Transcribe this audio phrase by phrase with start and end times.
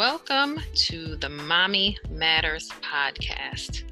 [0.00, 3.82] Welcome to the Mommy Matters podcast,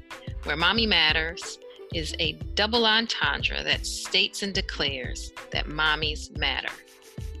[0.41, 1.59] where Mommy Matters
[1.93, 6.73] is a double entendre that states and declares that mommies matter,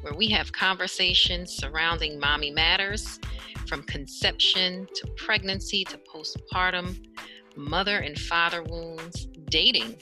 [0.01, 3.19] where we have conversations surrounding mommy matters
[3.65, 6.95] from conception to pregnancy to postpartum,
[7.55, 9.95] mother and father wounds, dating,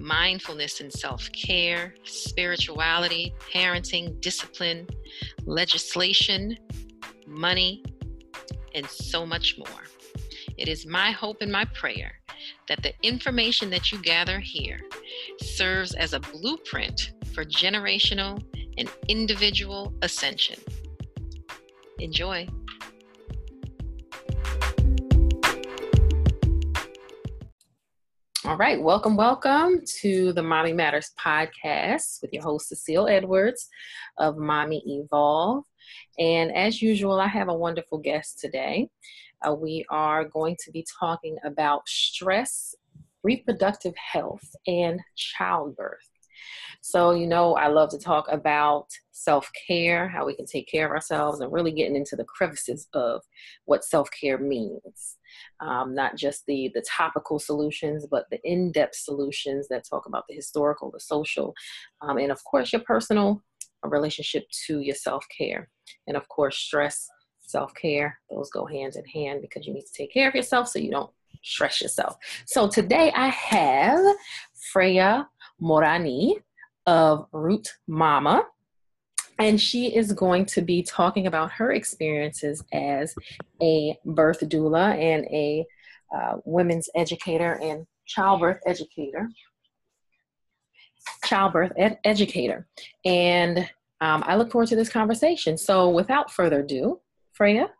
[0.00, 4.88] mindfulness and self care, spirituality, parenting, discipline,
[5.44, 6.58] legislation,
[7.28, 7.82] money,
[8.74, 9.84] and so much more.
[10.56, 12.12] It is my hope and my prayer
[12.68, 14.80] that the information that you gather here
[15.40, 18.42] serves as a blueprint for generational
[18.78, 20.58] and individual ascension.
[21.98, 22.48] Enjoy.
[28.44, 33.68] All right, welcome, welcome to the Mommy Matters podcast with your host, Cecile Edwards
[34.18, 35.64] of Mommy Evolve.
[36.18, 38.88] And as usual, I have a wonderful guest today.
[39.46, 42.74] Uh, we are going to be talking about stress,
[43.22, 46.08] reproductive health, and childbirth.
[46.80, 50.86] So, you know, I love to talk about self care, how we can take care
[50.86, 53.22] of ourselves, and really getting into the crevices of
[53.66, 55.16] what self care means.
[55.60, 60.24] Um, not just the the topical solutions, but the in depth solutions that talk about
[60.28, 61.54] the historical, the social,
[62.00, 63.42] um, and of course your personal
[63.88, 65.68] relationship to your self care.
[66.06, 67.08] And of course, stress,
[67.40, 70.68] self care, those go hand in hand because you need to take care of yourself
[70.68, 71.10] so you don't
[71.42, 72.16] stress yourself.
[72.46, 74.00] So today I have
[74.72, 75.28] Freya
[75.60, 76.38] Morani
[76.86, 78.44] of Root Mama.
[79.38, 83.14] And she is going to be talking about her experiences as
[83.60, 85.66] a birth doula and a
[86.14, 89.28] uh, women's educator and childbirth educator
[91.24, 92.66] childbirth ed- educator.
[93.04, 93.58] And
[94.00, 95.56] um, I look forward to this conversation.
[95.56, 97.00] So, without further ado,
[97.32, 97.70] Freya.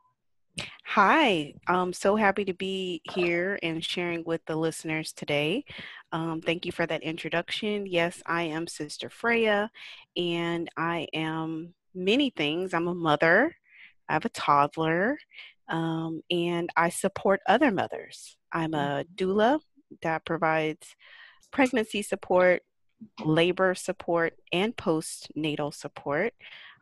[0.84, 5.64] Hi, I'm so happy to be here and sharing with the listeners today.
[6.12, 7.86] Um, thank you for that introduction.
[7.86, 9.70] Yes, I am Sister Freya,
[10.16, 12.74] and I am many things.
[12.74, 13.56] I'm a mother,
[14.08, 15.16] I have a toddler,
[15.68, 18.36] um, and I support other mothers.
[18.52, 19.60] I'm a doula
[20.02, 20.94] that provides
[21.50, 22.62] pregnancy support,
[23.24, 26.34] labor support, and postnatal support.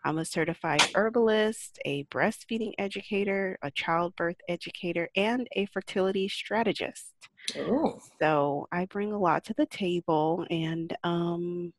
[0.04, 7.12] I'm a certified herbalist, a breastfeeding educator, a childbirth educator, and a fertility strategist.
[7.56, 7.98] Ooh.
[8.20, 11.72] So I bring a lot to the table, and um,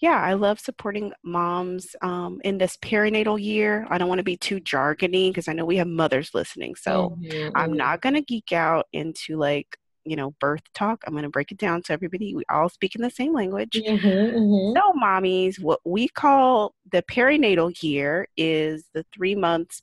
[0.00, 3.86] yeah, I love supporting moms um, in this perinatal year.
[3.90, 7.16] I don't want to be too jargony because I know we have mothers listening, so
[7.20, 7.50] mm-hmm.
[7.54, 11.02] I'm not going to geek out into like you know, birth talk.
[11.06, 13.80] I'm going to break it down so everybody, we all speak in the same language.
[13.84, 14.76] Mm-hmm, mm-hmm.
[14.76, 19.82] So, mommies, what we call the perinatal year is the three months,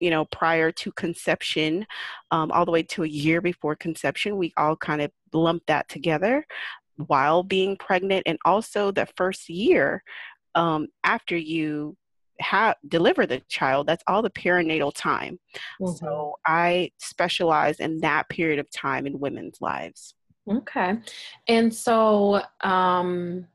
[0.00, 1.86] you know, prior to conception,
[2.30, 4.36] um, all the way to a year before conception.
[4.36, 6.46] We all kind of lump that together
[7.06, 10.02] while being pregnant, and also the first year
[10.54, 11.96] um, after you
[12.40, 15.38] have deliver the child that's all the perinatal time.
[15.80, 15.94] Mm-hmm.
[15.96, 20.14] so i specialize in that period of time in women's lives.
[20.50, 20.98] Okay.
[21.46, 23.46] And so um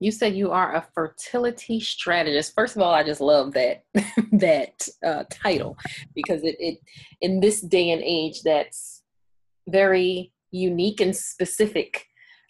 [0.00, 2.54] you said you are a fertility strategist.
[2.54, 3.84] First of all i just love that
[4.32, 5.76] that uh, title
[6.14, 6.78] because it, it
[7.20, 9.02] in this day and age that's
[9.68, 12.06] very unique and specific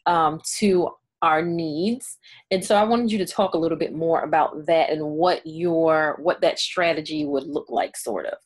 [0.06, 0.90] um, to
[1.22, 2.18] our needs.
[2.50, 5.40] And so i wanted you to talk a little bit more about that and what
[5.44, 8.38] your what that strategy would look like sort of.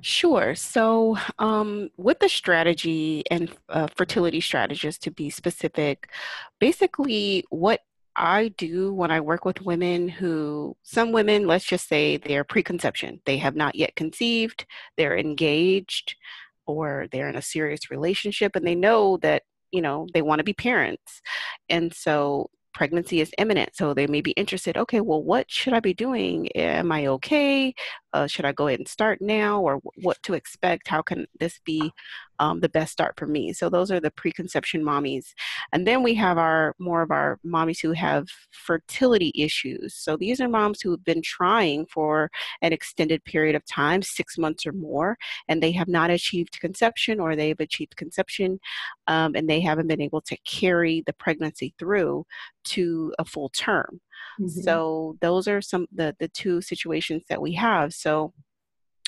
[0.00, 0.54] Sure.
[0.54, 6.10] So, um, with the strategy and uh, fertility strategist, to be specific,
[6.58, 7.80] basically what
[8.16, 13.20] I do when I work with women who, some women, let's just say they're preconception,
[13.24, 16.16] they have not yet conceived, they're engaged,
[16.66, 20.44] or they're in a serious relationship, and they know that you know they want to
[20.44, 21.20] be parents.
[21.68, 25.80] And so pregnancy is imminent so they may be interested okay well what should i
[25.80, 26.48] be doing?
[26.52, 27.74] Am i okay?
[28.12, 29.60] Uh, should i go ahead and start now?
[29.60, 30.88] Or what to expect?
[30.88, 31.92] How can this be
[32.38, 33.52] um, the best start for me.
[33.52, 35.26] So those are the preconception mommies.
[35.72, 39.94] And then we have our more of our mommies who have fertility issues.
[39.94, 42.30] So these are moms who have been trying for
[42.62, 45.16] an extended period of time, six months or more,
[45.48, 48.58] and they have not achieved conception or they've achieved conception
[49.06, 52.24] um, and they haven't been able to carry the pregnancy through
[52.64, 54.00] to a full term.
[54.40, 54.60] Mm-hmm.
[54.62, 57.92] So those are some the the two situations that we have.
[57.92, 58.32] So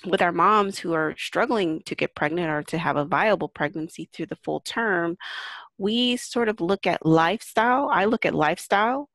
[0.06, 4.09] with our moms who are struggling to get pregnant or to have a viable pregnancy
[4.12, 5.17] through the full term,
[5.79, 7.89] we sort of look at lifestyle.
[7.93, 9.09] I look at lifestyle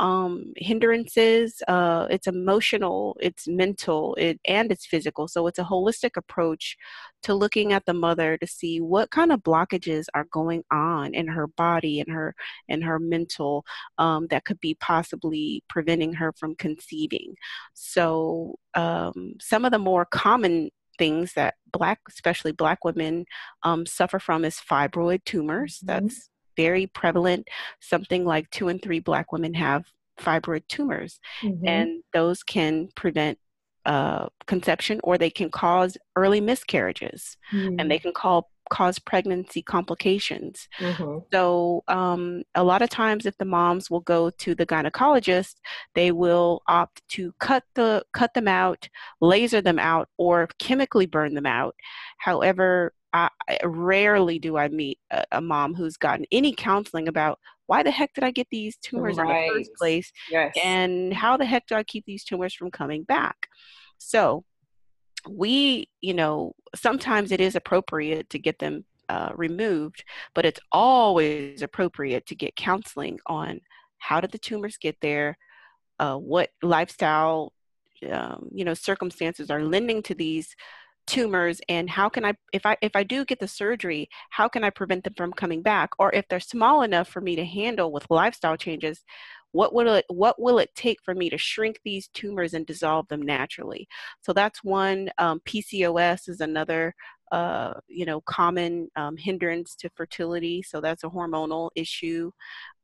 [0.00, 1.62] um, hindrances.
[1.68, 5.28] Uh, it's emotional, it's mental, it, and it's physical.
[5.28, 6.76] So it's a holistic approach
[7.22, 11.28] to looking at the mother to see what kind of blockages are going on in
[11.28, 12.34] her body and her
[12.68, 13.64] and her mental
[13.98, 17.34] um, that could be possibly preventing her from conceiving.
[17.74, 23.24] So um, some of the more common things that black especially black women
[23.62, 25.86] um, suffer from is fibroid tumors mm-hmm.
[25.86, 26.28] that's
[26.62, 27.48] very prevalent
[27.80, 29.84] something like two and three black women have
[30.18, 31.66] fibroid tumors mm-hmm.
[31.66, 33.38] and those can prevent
[33.86, 37.76] uh, conception or they can cause early miscarriages mm-hmm.
[37.78, 40.68] and they can call cause pregnancy complications.
[40.78, 41.18] Mm-hmm.
[41.32, 45.54] So, um, a lot of times, if the moms will go to the gynecologist,
[45.94, 48.88] they will opt to cut the cut them out,
[49.20, 51.74] laser them out, or chemically burn them out.
[52.18, 53.28] However, I,
[53.64, 58.12] rarely do I meet a, a, mom who's gotten any counseling about why the heck
[58.14, 59.28] did I get these tumors right.
[59.28, 60.54] in the first place, yes.
[60.62, 63.48] and how the heck do I keep these tumors from coming back.
[63.98, 64.44] So
[65.28, 70.04] we, you know, sometimes it is appropriate to get them uh, removed,
[70.34, 73.60] but it's always appropriate to get counseling on
[73.98, 75.36] how did the tumors get there,
[75.98, 77.52] uh, what lifestyle,
[78.10, 80.54] um, you know, circumstances are lending to these
[81.10, 84.62] tumors and how can i if i if i do get the surgery how can
[84.62, 85.90] i prevent them from coming back?
[85.98, 89.02] Or if they're small enough for me to handle with lifestyle changes
[89.52, 93.08] what will it what will it take for me to shrink these tumors and dissolve
[93.08, 93.88] them naturally?
[94.20, 96.94] So that's one um, pcos is another
[97.32, 100.62] uh, you know common um, hindrance to fertility.
[100.62, 102.30] So that's a hormonal issue.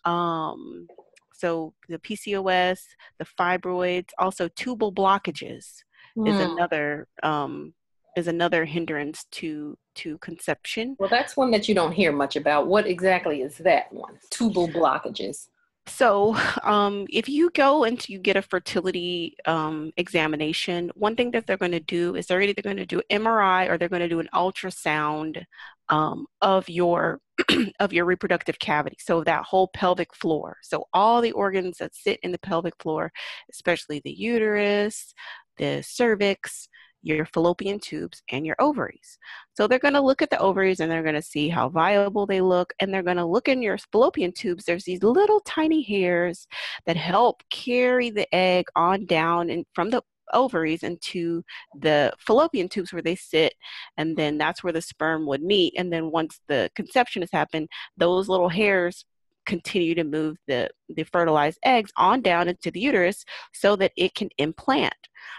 [0.04, 0.88] Um,
[1.32, 2.80] so the pcos
[3.18, 5.84] the fibroids also tubal blockages
[6.16, 6.28] mm.
[6.28, 7.74] is another um,
[8.16, 10.96] is another hindrance to to conception.
[10.98, 12.66] Well, that's one that you don't hear much about.
[12.66, 14.18] What exactly is that one?
[14.30, 15.48] Tubal blockages.
[15.88, 21.46] So, um, if you go and you get a fertility um, examination, one thing that
[21.46, 24.08] they're going to do is they're either going to do MRI or they're going to
[24.08, 25.44] do an ultrasound
[25.88, 27.20] um, of your
[27.80, 28.96] of your reproductive cavity.
[28.98, 30.56] So that whole pelvic floor.
[30.62, 33.12] So all the organs that sit in the pelvic floor,
[33.50, 35.14] especially the uterus,
[35.58, 36.68] the cervix,
[37.06, 39.18] your fallopian tubes and your ovaries.
[39.54, 42.26] So they're going to look at the ovaries and they're going to see how viable
[42.26, 42.72] they look.
[42.80, 44.64] And they're going to look in your fallopian tubes.
[44.64, 46.48] There's these little tiny hairs
[46.84, 51.44] that help carry the egg on down and from the ovaries into
[51.78, 53.54] the fallopian tubes where they sit
[53.96, 57.68] and then that's where the sperm would meet and then once the conception has happened
[57.96, 59.04] those little hairs
[59.46, 64.14] continue to move the, the fertilized eggs on down into the uterus so that it
[64.14, 64.94] can implant.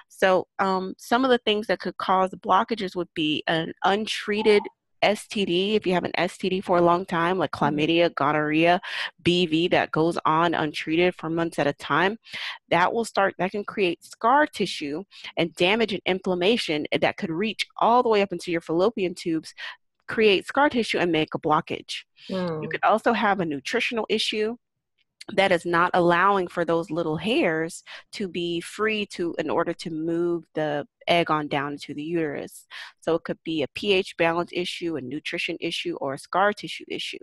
[0.08, 4.64] So, um, some of the things that could cause blockages would be an untreated
[5.04, 7.76] STD, if you have an STD for a long time, like mm-hmm.
[7.76, 8.82] chlamydia, gonorrhea,
[9.24, 12.18] BV, that goes on untreated for months at a time,
[12.70, 15.04] that will start, that can create scar tissue
[15.38, 19.54] and damage and inflammation that could reach all the way up into your fallopian tubes
[20.08, 22.04] create scar tissue and make a blockage.
[22.30, 22.64] Mm.
[22.64, 24.58] You could also have a nutritional issue
[25.34, 27.84] that is not allowing for those little hairs
[28.14, 32.66] to be free to in order to move the egg on down into the uterus
[33.02, 36.86] so it could be a ph balance issue a nutrition issue or a scar tissue
[36.88, 37.18] issue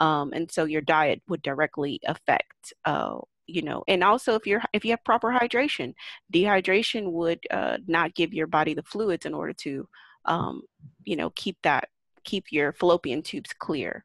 [0.00, 3.16] um, and so your diet would directly affect uh,
[3.46, 5.94] you know and also if you're if you have proper hydration
[6.32, 9.88] dehydration would uh, not give your body the fluids in order to
[10.26, 10.62] um,
[11.04, 11.88] you know keep that
[12.28, 14.04] keep your fallopian tubes clear.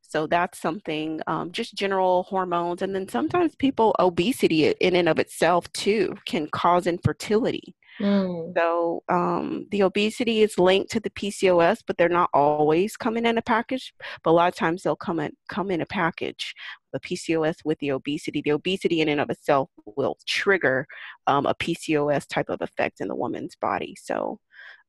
[0.00, 2.82] So that's something, um, just general hormones.
[2.82, 7.74] And then sometimes people, obesity in and of itself too can cause infertility.
[7.98, 8.52] Mm.
[8.54, 13.38] So um, the obesity is linked to the PCOS, but they're not always coming in
[13.38, 13.94] a package.
[14.22, 16.54] But a lot of times they'll come in come in a package.
[16.92, 18.42] The PCOS with the obesity.
[18.42, 20.86] The obesity in and of itself will trigger
[21.26, 23.96] um, a PCOS type of effect in the woman's body.
[23.98, 24.40] So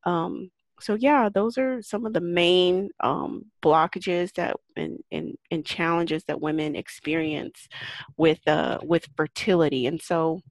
[0.06, 0.52] um,
[0.84, 6.24] so yeah, those are some of the main um, blockages that and, and, and challenges
[6.26, 7.68] that women experience
[8.18, 9.88] with uh, with fertility.
[9.88, 10.42] And so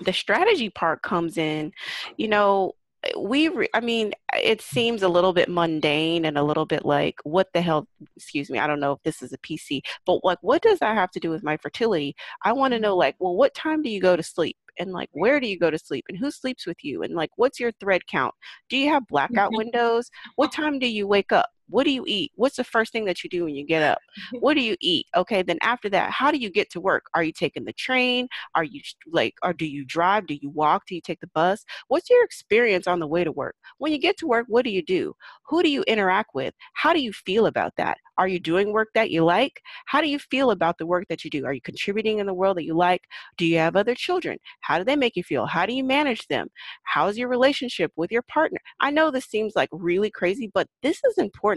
[0.00, 1.72] the strategy part comes in,
[2.16, 2.72] you know,
[3.16, 7.14] we re- i mean it seems a little bit mundane and a little bit like
[7.22, 10.38] what the hell excuse me i don't know if this is a pc but like
[10.40, 13.00] what does that have to do with my fertility i want to know mm-hmm.
[13.00, 15.70] like well what time do you go to sleep and like where do you go
[15.70, 18.34] to sleep and who sleeps with you and like what's your thread count?
[18.68, 19.58] Do you have blackout mm-hmm.
[19.58, 20.10] windows?
[20.36, 22.32] What time do you wake up what do you eat?
[22.34, 23.98] What's the first thing that you do when you get up?
[24.40, 25.06] What do you eat?
[25.16, 27.04] Okay then after that how do you get to work?
[27.14, 28.28] Are you taking the train?
[28.54, 28.80] Are you
[29.10, 30.26] like or do you drive?
[30.26, 30.86] Do you walk?
[30.86, 31.64] Do you take the bus?
[31.88, 33.56] What's your experience on the way to work?
[33.78, 35.14] When you get to work what do you do?
[35.48, 36.54] Who do you interact with?
[36.74, 37.98] How do you feel about that?
[38.18, 39.60] Are you doing work that you like?
[39.86, 41.44] How do you feel about the work that you do?
[41.44, 43.02] Are you contributing in the world that you like?
[43.36, 44.38] Do you have other children?
[44.60, 45.46] How do they make you feel?
[45.46, 46.48] How do you manage them?
[46.84, 48.58] How's your relationship with your partner?
[48.80, 51.55] I know this seems like really crazy but this is important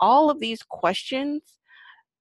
[0.00, 1.42] all of these questions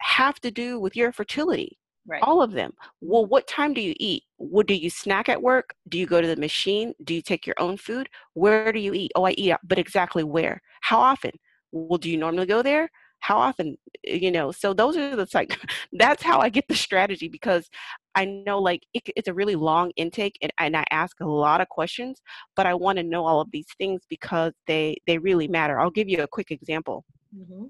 [0.01, 2.24] have to do with your fertility Right.
[2.24, 2.72] All of them.
[3.01, 4.24] Well, what time do you eat?
[4.38, 5.74] What do you snack at work?
[5.89, 6.93] Do you go to the machine?
[7.03, 8.07] Do you take your own food?
[8.34, 9.12] Where do you eat?
[9.13, 10.62] Oh, I eat out, but exactly where?
[10.79, 11.31] How often?
[11.74, 12.89] Well, do you normally go there?
[13.20, 13.78] How often?
[14.04, 15.60] You know, so those are the like
[15.94, 17.70] that's how I get the strategy because
[18.16, 21.62] I know like it, it's a really long intake and, and I ask a lot
[21.62, 22.22] of questions,
[22.56, 25.80] but I want to know all of these things because they they really matter.
[25.80, 27.06] I'll give you a quick example.
[27.38, 27.66] Mm-hmm.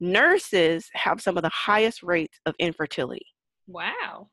[0.00, 3.26] Nurses have some of the highest rates of infertility
[3.66, 4.28] Wow.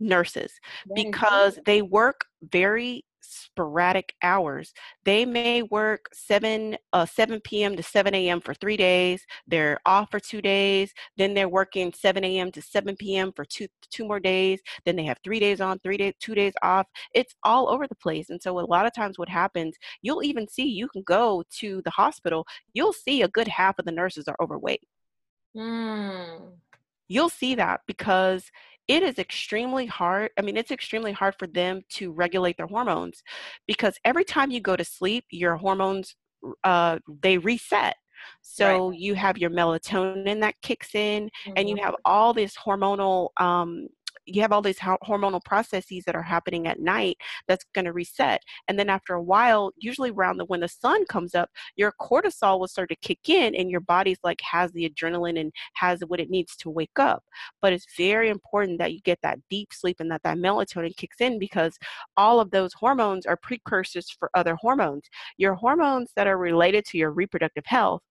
[0.00, 0.52] Nurses,
[0.94, 4.72] because they work very sporadic hours.
[5.04, 7.76] They may work 7 uh, 7 p.m.
[7.76, 8.40] to 7 a.m.
[8.40, 9.24] for three days.
[9.46, 10.92] They're off for two days.
[11.16, 12.50] Then they're working 7 a.m.
[12.52, 13.32] to 7 p.m.
[13.34, 14.60] for two two more days.
[14.84, 16.86] Then they have three days on, three days, two days off.
[17.14, 18.30] It's all over the place.
[18.30, 21.82] And so a lot of times, what happens, you'll even see you can go to
[21.84, 22.46] the hospital.
[22.72, 24.82] You'll see a good half of the nurses are overweight.
[25.56, 26.58] Mm
[27.08, 28.50] you'll see that because
[28.88, 30.30] it is extremely hard.
[30.38, 33.22] I mean, it's extremely hard for them to regulate their hormones
[33.66, 36.16] because every time you go to sleep, your hormones
[36.64, 37.96] uh, they reset.
[38.40, 38.98] So right.
[38.98, 41.52] you have your melatonin that kicks in, mm-hmm.
[41.56, 41.84] and you mm-hmm.
[41.84, 43.86] have all this hormonal um,
[44.28, 47.16] you have all these hormonal processes that are happening at night
[47.46, 51.04] that's going to reset and then after a while usually around the when the sun
[51.06, 54.88] comes up your cortisol will start to kick in and your body's like has the
[54.88, 57.24] adrenaline and has what it needs to wake up.
[57.60, 61.20] But it's very important that you get that deep sleep and that that melatonin kicks
[61.20, 61.78] in because
[62.16, 65.04] all of those hormones are precursors for other hormones.
[65.36, 68.02] Your hormones that are related to your reproductive health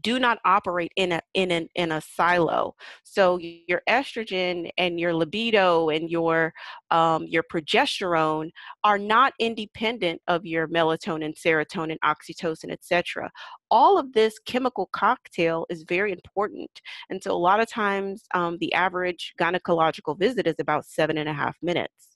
[0.00, 2.74] do not operate in a in an in a silo.
[3.04, 6.52] So your estrogen and your libido and your
[6.90, 8.50] um, your progesterone
[8.84, 13.30] are not independent of your melatonin serotonin oxytocin etc
[13.72, 16.70] all of this chemical cocktail is very important.
[17.08, 21.26] And so a lot of times um, the average gynecological visit is about seven and
[21.26, 22.11] a half minutes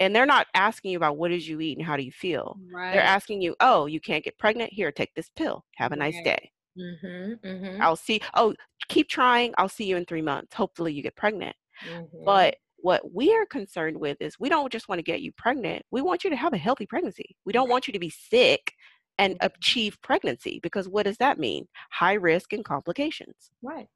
[0.00, 2.58] and they're not asking you about what did you eat and how do you feel.
[2.72, 2.92] Right.
[2.92, 4.72] they're asking you oh you can't get pregnant?
[4.72, 5.64] Here take this pill.
[5.76, 6.24] Have a nice right.
[6.24, 6.50] day.
[6.76, 7.82] Mm-hmm, mm-hmm.
[7.82, 8.54] i'll see oh
[8.88, 9.54] keep trying.
[9.58, 10.54] I'll see you in three months.
[10.54, 11.56] Hopefully you get pregnant.
[11.88, 12.24] Mm-hmm.
[12.24, 15.84] but what we are concerned with is we don't just want to get you pregnant.
[15.90, 17.34] We want you to have a healthy pregnancy.
[17.46, 18.74] We don't want you to be sick
[19.18, 19.46] and mm-hmm.
[19.46, 21.66] achieve pregnancy because what does that mean?
[21.90, 23.50] High risk and complications.
[23.62, 23.88] Right.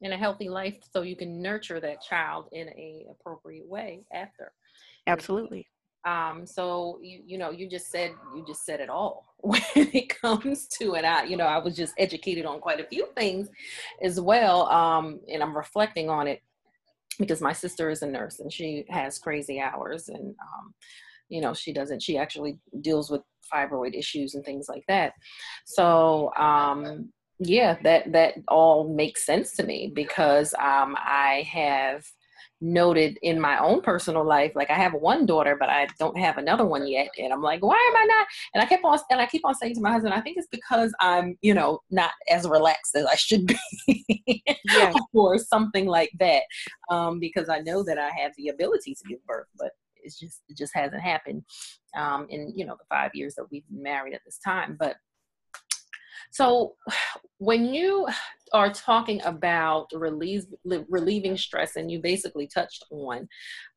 [0.00, 4.52] In a healthy life so you can nurture that child in a appropriate way after
[5.06, 5.66] Absolutely.
[6.06, 10.08] Um, so you you know you just said you just said it all when it
[10.20, 11.04] comes to it.
[11.04, 13.48] I you know I was just educated on quite a few things
[14.02, 16.42] as well, um, and I'm reflecting on it
[17.18, 20.74] because my sister is a nurse and she has crazy hours and um,
[21.28, 25.14] you know she doesn't she actually deals with fibroid issues and things like that.
[25.64, 32.04] So um, yeah, that that all makes sense to me because um, I have
[32.64, 34.52] noted in my own personal life.
[34.54, 37.08] Like I have one daughter, but I don't have another one yet.
[37.18, 38.26] And I'm like, why am I not?
[38.54, 40.48] And I kept on and I keep on saying to my husband, I think it's
[40.50, 44.42] because I'm, you know, not as relaxed as I should be
[44.72, 44.92] yeah.
[45.12, 46.42] or something like that.
[46.90, 50.42] Um, because I know that I have the ability to give birth, but it's just
[50.48, 51.42] it just hasn't happened
[51.96, 54.76] um, in you know the five years that we've been married at this time.
[54.78, 54.96] But
[56.30, 56.74] so,
[57.38, 58.06] when you
[58.54, 63.28] are talking about relieve, relieving stress, and you basically touched on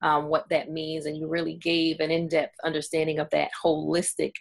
[0.04, 4.34] um, what that means, and you really gave an in depth understanding of that holistic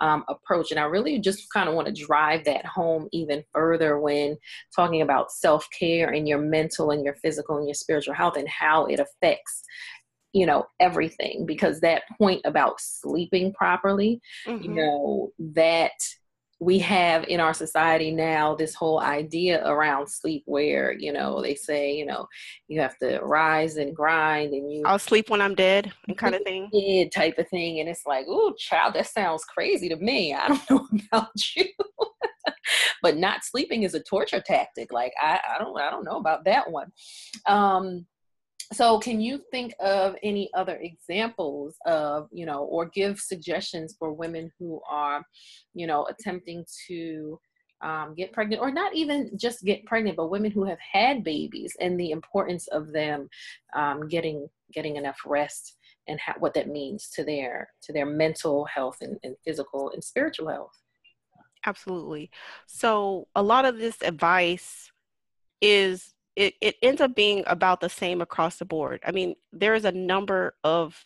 [0.00, 0.72] um, approach.
[0.72, 4.36] And I really just kind of want to drive that home even further when
[4.74, 8.48] talking about self care and your mental and your physical and your spiritual health and
[8.48, 9.62] how it affects
[10.32, 14.64] you know everything because that point about sleeping properly mm-hmm.
[14.64, 15.92] you know that
[16.64, 21.54] we have in our society now this whole idea around sleep where you know they
[21.54, 22.26] say you know
[22.68, 26.42] you have to rise and grind and you i'll sleep when i'm dead kind of
[26.42, 26.70] thing.
[26.72, 30.34] dead type of thing and it's like oh child that sounds crazy to me.
[30.34, 31.66] I don't know about you.
[33.02, 36.44] But not sleeping is a torture tactic like i, I don't i don't know about
[36.46, 36.90] that one.
[37.46, 38.06] Um
[38.72, 44.12] so can you think of any other examples of you know or give suggestions for
[44.12, 45.24] women who are
[45.74, 47.38] you know attempting to
[47.84, 51.76] um, get pregnant, or not even just get pregnant, but women who have had babies,
[51.80, 53.28] and the importance of them
[53.76, 55.76] um, getting getting enough rest
[56.08, 60.02] and ha- what that means to their to their mental health and, and physical and
[60.02, 60.72] spiritual health.
[61.66, 62.30] Absolutely.
[62.66, 64.90] So a lot of this advice
[65.60, 69.00] is it, it ends up being about the same across the board.
[69.06, 70.96] I mean, there's a number of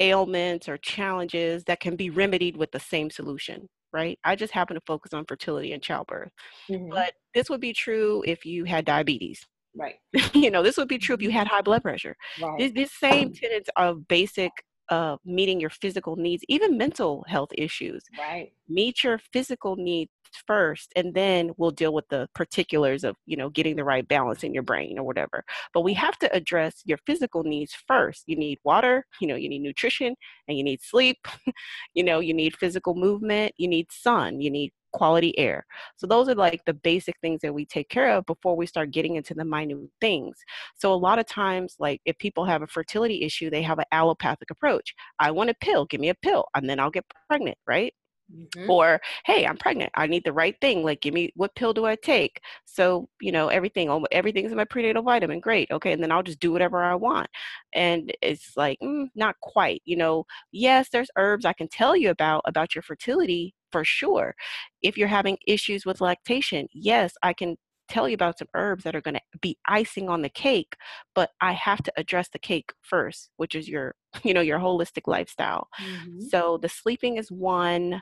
[0.00, 4.18] ailments or challenges that can be remedied with the same solution, right?
[4.24, 6.30] I just happen to focus on fertility and childbirth.
[6.70, 6.90] Mm-hmm.
[6.90, 9.46] But this would be true if you had diabetes.
[9.74, 9.94] Right.
[10.34, 12.16] you know, this would be true if you had high blood pressure.
[12.40, 12.58] Right.
[12.58, 14.50] These, these same tenets of basic
[14.92, 18.02] uh, meeting your physical needs, even mental health issues.
[18.18, 18.52] Right.
[18.68, 20.10] Meet your physical needs
[20.46, 24.44] first, and then we'll deal with the particulars of you know getting the right balance
[24.44, 25.44] in your brain or whatever.
[25.72, 28.24] But we have to address your physical needs first.
[28.26, 29.06] You need water.
[29.18, 30.14] You know, you need nutrition,
[30.46, 31.26] and you need sleep.
[31.94, 33.54] you know, you need physical movement.
[33.56, 34.42] You need sun.
[34.42, 35.64] You need quality air.
[35.96, 38.90] So those are like the basic things that we take care of before we start
[38.90, 40.36] getting into the minute things.
[40.74, 43.86] So a lot of times, like if people have a fertility issue, they have an
[43.92, 44.94] allopathic approach.
[45.18, 47.94] I want a pill, give me a pill, and then I'll get pregnant, right?
[48.34, 48.70] Mm-hmm.
[48.70, 49.92] Or, hey, I'm pregnant.
[49.94, 50.82] I need the right thing.
[50.82, 52.40] Like, give me what pill do I take?
[52.64, 55.40] So, you know, everything, everything's in my prenatal vitamin.
[55.40, 55.70] Great.
[55.70, 55.92] Okay.
[55.92, 57.28] And then I'll just do whatever I want.
[57.74, 59.82] And it's like, mm, not quite.
[59.84, 64.34] You know, yes, there's herbs I can tell you about about your fertility for sure.
[64.82, 67.56] If you're having issues with lactation, yes, I can
[67.88, 70.76] tell you about some herbs that are going to be icing on the cake
[71.14, 75.06] but i have to address the cake first which is your you know your holistic
[75.06, 76.20] lifestyle mm-hmm.
[76.20, 78.00] so the sleeping is one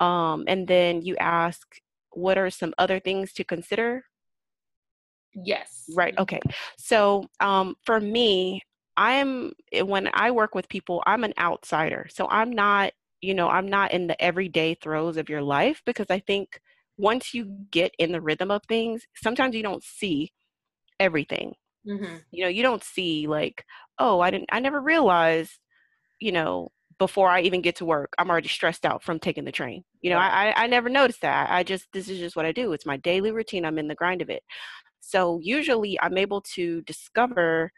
[0.00, 1.66] um, and then you ask
[2.10, 4.02] what are some other things to consider
[5.34, 6.40] yes right okay
[6.76, 8.60] so um, for me
[8.96, 12.92] i'm eh, when i work with people i'm an outsider so i'm not
[13.22, 16.60] you know, I'm not in the everyday throes of your life because I think
[16.98, 20.32] once you get in the rhythm of things, sometimes you don't see
[21.00, 21.54] everything.
[21.88, 22.16] Mm-hmm.
[22.32, 23.64] You know, you don't see like,
[23.98, 25.58] oh, I didn't, I never realized,
[26.20, 29.52] you know, before I even get to work, I'm already stressed out from taking the
[29.52, 29.82] train.
[30.02, 31.50] You know, I, I never noticed that.
[31.50, 32.72] I just, this is just what I do.
[32.72, 33.64] It's my daily routine.
[33.64, 34.42] I'm in the grind of it.
[35.00, 37.72] So usually I'm able to discover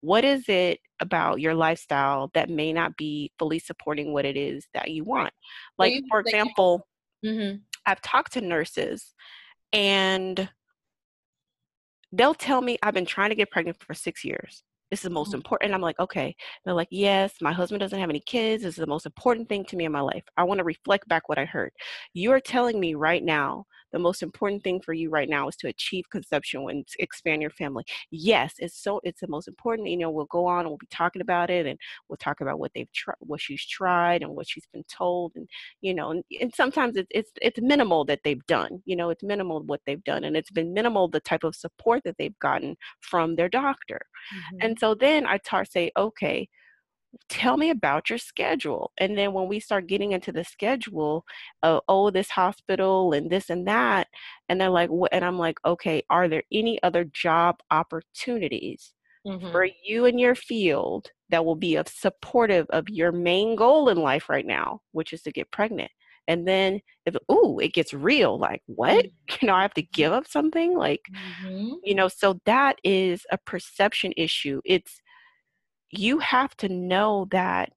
[0.00, 4.66] what is it about your lifestyle that may not be fully supporting what it is
[4.74, 5.32] that you want
[5.78, 6.86] like well, for example
[7.24, 7.56] mm-hmm.
[7.86, 9.14] i've talked to nurses
[9.72, 10.48] and
[12.12, 15.10] they'll tell me i've been trying to get pregnant for six years this is the
[15.10, 15.36] most mm-hmm.
[15.36, 15.72] important.
[15.72, 16.34] I'm like, okay.
[16.64, 18.64] They're like, yes, my husband doesn't have any kids.
[18.64, 20.24] This is the most important thing to me in my life.
[20.36, 21.72] I want to reflect back what I heard.
[22.12, 25.68] You're telling me right now the most important thing for you right now is to
[25.68, 27.84] achieve conception and expand your family.
[28.10, 29.88] Yes, it's so it's the most important.
[29.88, 32.58] You know, we'll go on and we'll be talking about it, and we'll talk about
[32.58, 35.48] what they've tried, what she's tried, and what she's been told, and
[35.80, 38.82] you know, and, and sometimes it's it's it's minimal that they've done.
[38.84, 42.02] You know, it's minimal what they've done, and it's been minimal the type of support
[42.04, 44.00] that they've gotten from their doctor.
[44.34, 44.66] Mm-hmm.
[44.66, 46.48] And so then I start say, okay,
[47.28, 48.92] tell me about your schedule.
[48.98, 51.24] And then when we start getting into the schedule,
[51.62, 54.08] uh, oh, this hospital and this and that,
[54.48, 55.12] and they're like, what?
[55.12, 58.92] And I'm like, okay, are there any other job opportunities
[59.26, 59.50] mm-hmm.
[59.50, 63.98] for you in your field that will be of supportive of your main goal in
[63.98, 65.90] life right now, which is to get pregnant?
[66.28, 69.06] And then if oh, it gets real, like what?
[69.06, 69.08] Mm-hmm.
[69.42, 71.00] You know, I have to give up something, like
[71.44, 71.74] mm-hmm.
[71.82, 72.08] you know.
[72.08, 74.60] So that is a perception issue.
[74.64, 75.00] It's
[75.90, 77.72] you have to know that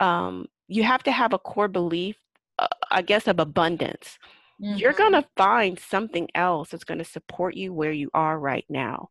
[0.00, 2.16] um, you have to have a core belief,
[2.58, 4.18] uh, I guess, of abundance.
[4.60, 4.76] Mm-hmm.
[4.76, 8.64] You're going to find something else that's going to support you where you are right
[8.68, 9.10] now.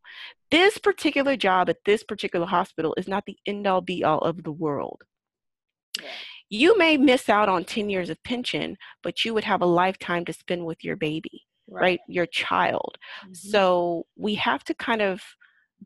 [0.49, 4.43] This particular job at this particular hospital is not the end all be all of
[4.43, 5.01] the world.
[5.99, 6.07] Yeah.
[6.49, 10.25] You may miss out on 10 years of pension, but you would have a lifetime
[10.25, 11.81] to spend with your baby, right?
[11.81, 11.99] right?
[12.09, 12.97] Your child.
[13.23, 13.33] Mm-hmm.
[13.33, 15.21] So we have to kind of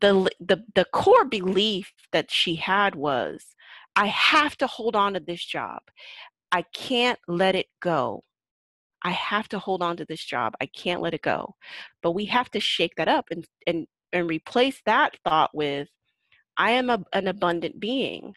[0.00, 3.44] the the the core belief that she had was
[3.96, 5.80] I have to hold on to this job.
[6.52, 8.22] I can't let it go.
[9.02, 10.54] I have to hold on to this job.
[10.60, 11.54] I can't let it go.
[12.02, 15.88] But we have to shake that up and and and replace that thought with
[16.58, 18.34] I am a, an abundant being.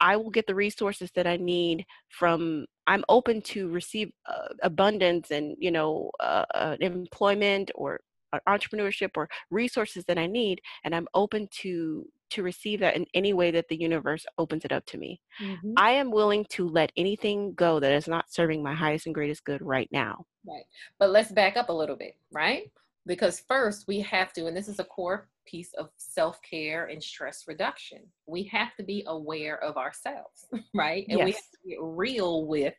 [0.00, 5.30] I will get the resources that I need from I'm open to receive uh, abundance
[5.30, 8.00] and you know uh, uh, employment or
[8.48, 13.32] entrepreneurship or resources that I need, and I'm open to to receive that in any
[13.32, 15.20] way that the universe opens it up to me.
[15.42, 15.72] Mm-hmm.
[15.76, 19.44] I am willing to let anything go that is not serving my highest and greatest
[19.44, 20.26] good right now.
[20.46, 20.64] Right.
[20.98, 22.70] But let's back up a little bit, right?
[23.06, 27.02] Because first we have to, and this is a core piece of self care and
[27.02, 27.98] stress reduction.
[28.26, 31.04] We have to be aware of ourselves, right?
[31.08, 31.24] And yes.
[31.24, 32.74] we have to get real with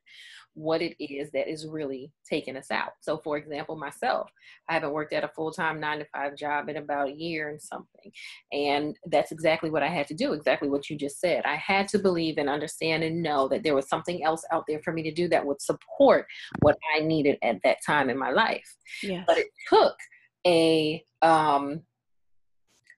[0.54, 2.92] what it is that is really taking us out.
[3.02, 4.30] So, for example, myself,
[4.68, 7.50] I haven't worked at a full time nine to five job in about a year
[7.50, 8.12] and something.
[8.52, 11.44] And that's exactly what I had to do, exactly what you just said.
[11.46, 14.82] I had to believe and understand and know that there was something else out there
[14.84, 16.26] for me to do that would support
[16.62, 18.76] what I needed at that time in my life.
[19.02, 19.24] Yes.
[19.28, 19.96] But it took
[20.46, 21.82] a, um,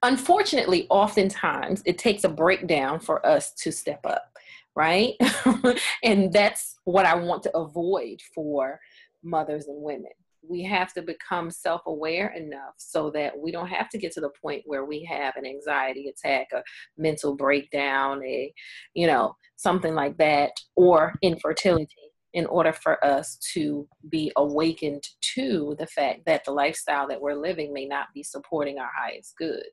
[0.04, 4.32] unfortunately, oftentimes it takes a breakdown for us to step up
[4.76, 5.14] right?
[6.04, 8.80] and that's what I want to avoid for
[9.24, 10.12] mothers and women.
[10.48, 14.22] We have to become self aware enough so that we don't have to get to
[14.22, 16.64] the point where we have an anxiety attack, a
[16.98, 18.52] mental breakdown, a,
[18.96, 25.04] you know, something like that, or infertility in order for us to be awakened
[25.36, 29.36] to the fact that the lifestyle that we're living may not be supporting our highest
[29.38, 29.63] good.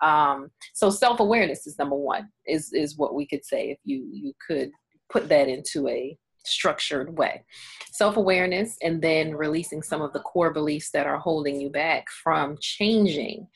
[0.00, 4.32] Um, so self-awareness is number one, is is what we could say if you you
[4.46, 4.70] could
[5.10, 7.44] put that into a structured way.
[7.92, 12.56] Self-awareness and then releasing some of the core beliefs that are holding you back from
[12.60, 13.46] changing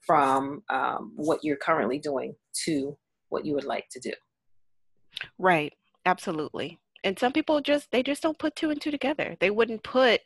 [0.00, 2.34] from um, what you're currently doing
[2.64, 4.12] to what you would like to do.
[5.38, 5.72] Right.
[6.04, 9.36] Absolutely and some people just they just don't put two and two together.
[9.40, 10.20] They wouldn't put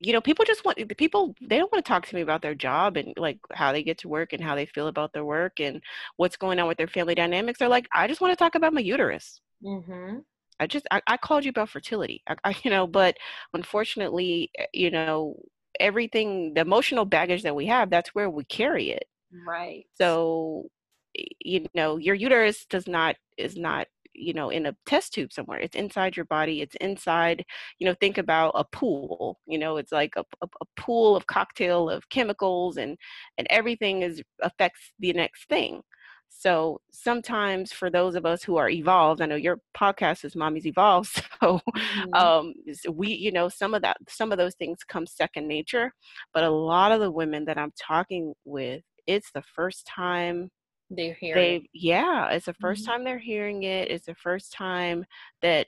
[0.00, 2.42] you know people just want the people they don't want to talk to me about
[2.42, 5.24] their job and like how they get to work and how they feel about their
[5.24, 5.82] work and
[6.16, 7.58] what's going on with their family dynamics.
[7.58, 9.40] They're like i just want to talk about my uterus.
[9.64, 10.18] Mm-hmm.
[10.58, 12.22] i just I, I, called you about fertility.
[12.26, 13.16] I, I, you know but
[13.54, 15.36] unfortunately eh, you know
[15.80, 19.04] everything the emotional baggage that we have that's where we carry it.
[19.46, 19.84] Right.
[19.94, 20.70] So
[21.14, 25.58] you know your uterus does not is not you know in a test tube somewhere
[25.58, 27.44] it's inside your body it's inside
[27.78, 31.26] you know think about a pool you know it's like a, a, a pool of
[31.26, 32.96] cocktail of chemicals and
[33.38, 35.82] and everything is affects the next thing
[36.38, 40.66] so sometimes for those of us who are evolved, I know your podcast is Mommy's
[40.66, 41.22] Evolved.
[41.42, 42.14] So mm-hmm.
[42.14, 42.54] um,
[42.88, 45.92] we, you know, some of that, some of those things come second nature.
[46.32, 50.50] But a lot of the women that I'm talking with, it's the first time
[50.96, 52.84] they're hearing they yeah it's the 1st mm-hmm.
[52.84, 55.04] time they're hearing it it's the first time
[55.40, 55.66] that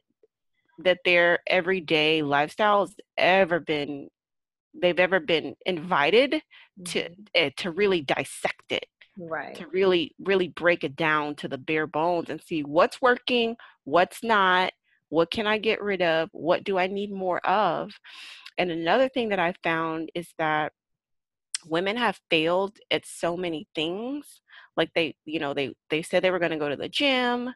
[0.78, 4.08] that their everyday lifestyles ever been
[4.80, 6.84] they've ever been invited mm-hmm.
[6.84, 8.86] to uh, to really dissect it
[9.18, 13.56] right to really really break it down to the bare bones and see what's working
[13.84, 14.72] what's not
[15.08, 17.92] what can i get rid of what do i need more of
[18.58, 20.72] and another thing that i found is that
[21.66, 24.42] women have failed at so many things
[24.76, 27.52] like they you know they they said they were going to go to the gym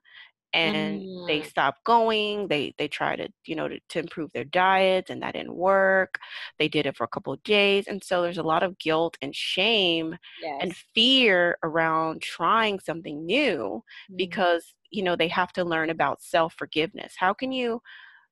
[0.55, 1.27] and mm.
[1.27, 5.23] they stopped going they they tried to you know to, to improve their diet and
[5.23, 6.19] that didn't work
[6.59, 9.17] they did it for a couple of days and so there's a lot of guilt
[9.21, 10.59] and shame yes.
[10.63, 14.17] and fear around trying something new mm.
[14.17, 17.81] because you know they have to learn about self forgiveness how can you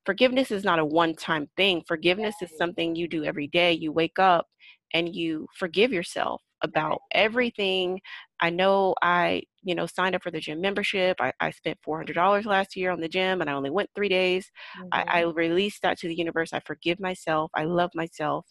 [0.06, 3.92] forgiveness is not a one time thing forgiveness is something you do every day you
[3.92, 4.46] wake up
[4.94, 8.00] and you forgive yourself about everything.
[8.40, 11.16] I know I, you know, signed up for the gym membership.
[11.20, 14.50] I, I spent $400 last year on the gym and I only went three days.
[14.78, 14.88] Mm-hmm.
[14.92, 16.52] I, I released that to the universe.
[16.52, 17.50] I forgive myself.
[17.54, 18.46] I love myself.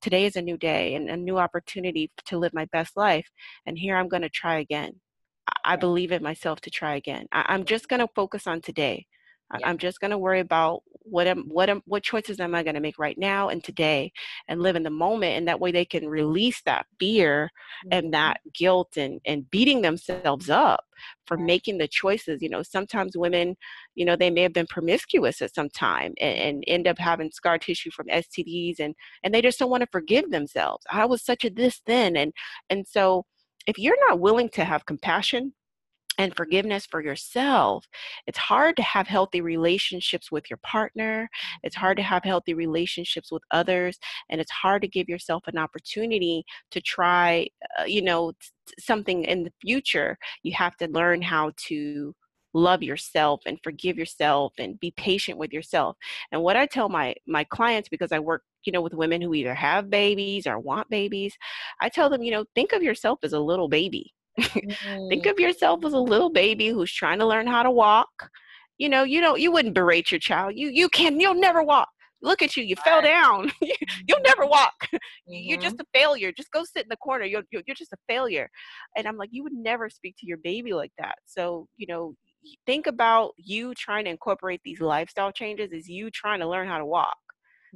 [0.00, 3.28] Today is a new day and a new opportunity to live my best life.
[3.66, 4.92] And here I'm going to try again.
[5.48, 7.26] I, I believe in myself to try again.
[7.32, 9.06] I, I'm just going to focus on today.
[9.52, 9.68] Yeah.
[9.68, 12.74] I'm just going to worry about what am what am what choices am I going
[12.74, 14.12] to make right now and today
[14.48, 17.50] and live in the moment and that way they can release that fear
[17.84, 17.88] mm-hmm.
[17.92, 20.84] and that guilt and and beating themselves up
[21.26, 23.56] for making the choices you know sometimes women
[23.94, 27.30] you know they may have been promiscuous at some time and, and end up having
[27.30, 31.24] scar tissue from STDs and and they just don't want to forgive themselves I was
[31.24, 32.32] such a this then and
[32.68, 33.24] and so
[33.66, 35.52] if you're not willing to have compassion
[36.18, 37.84] and forgiveness for yourself,
[38.26, 41.28] it's hard to have healthy relationships with your partner.
[41.62, 43.98] It's hard to have healthy relationships with others.
[44.30, 47.48] And it's hard to give yourself an opportunity to try,
[47.78, 48.32] uh, you know,
[48.78, 50.16] something in the future.
[50.42, 52.14] You have to learn how to
[52.54, 55.94] love yourself and forgive yourself and be patient with yourself
[56.32, 59.34] and what i tell my my clients because i work you know with women who
[59.34, 61.36] either have babies or want babies
[61.82, 65.08] i tell them you know think of yourself as a little baby Mm.
[65.08, 68.30] Think of yourself as a little baby who's trying to learn how to walk.
[68.78, 70.52] You know, you don't you wouldn't berate your child.
[70.56, 71.88] You you can you'll never walk.
[72.22, 72.84] Look at you, you right.
[72.84, 73.52] fell down.
[73.60, 74.50] you'll never mm-hmm.
[74.50, 74.74] walk.
[75.28, 75.48] Mm-hmm.
[75.48, 76.30] You're just a failure.
[76.30, 77.24] Just go sit in the corner.
[77.24, 78.48] You're, you're you're just a failure.
[78.96, 81.16] And I'm like, you would never speak to your baby like that.
[81.24, 82.14] So, you know,
[82.64, 86.78] think about you trying to incorporate these lifestyle changes as you trying to learn how
[86.78, 87.16] to walk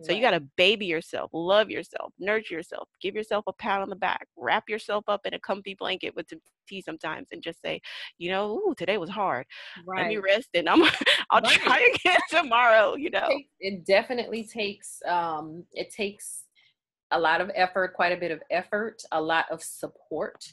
[0.03, 3.91] So you got to baby yourself, love yourself, nurture yourself, give yourself a pat on
[3.91, 7.61] the back, wrap yourself up in a comfy blanket with some tea sometimes, and just
[7.61, 7.81] say,
[8.19, 9.47] you know, ooh, today was hard.
[9.87, 10.03] Right.
[10.03, 10.83] Let me rest, and I'm
[11.31, 11.61] I'll right.
[11.61, 12.95] try again tomorrow.
[12.95, 16.45] You know, it definitely takes um, it takes
[17.11, 20.45] a lot of effort, quite a bit of effort, a lot of support.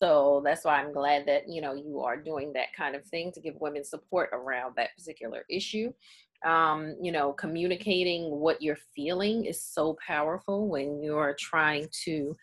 [0.00, 3.32] So that's why I'm glad that you know you are doing that kind of thing
[3.32, 5.92] to give women support around that particular issue
[6.44, 12.36] um, you know, communicating what you're feeling is so powerful when you're trying to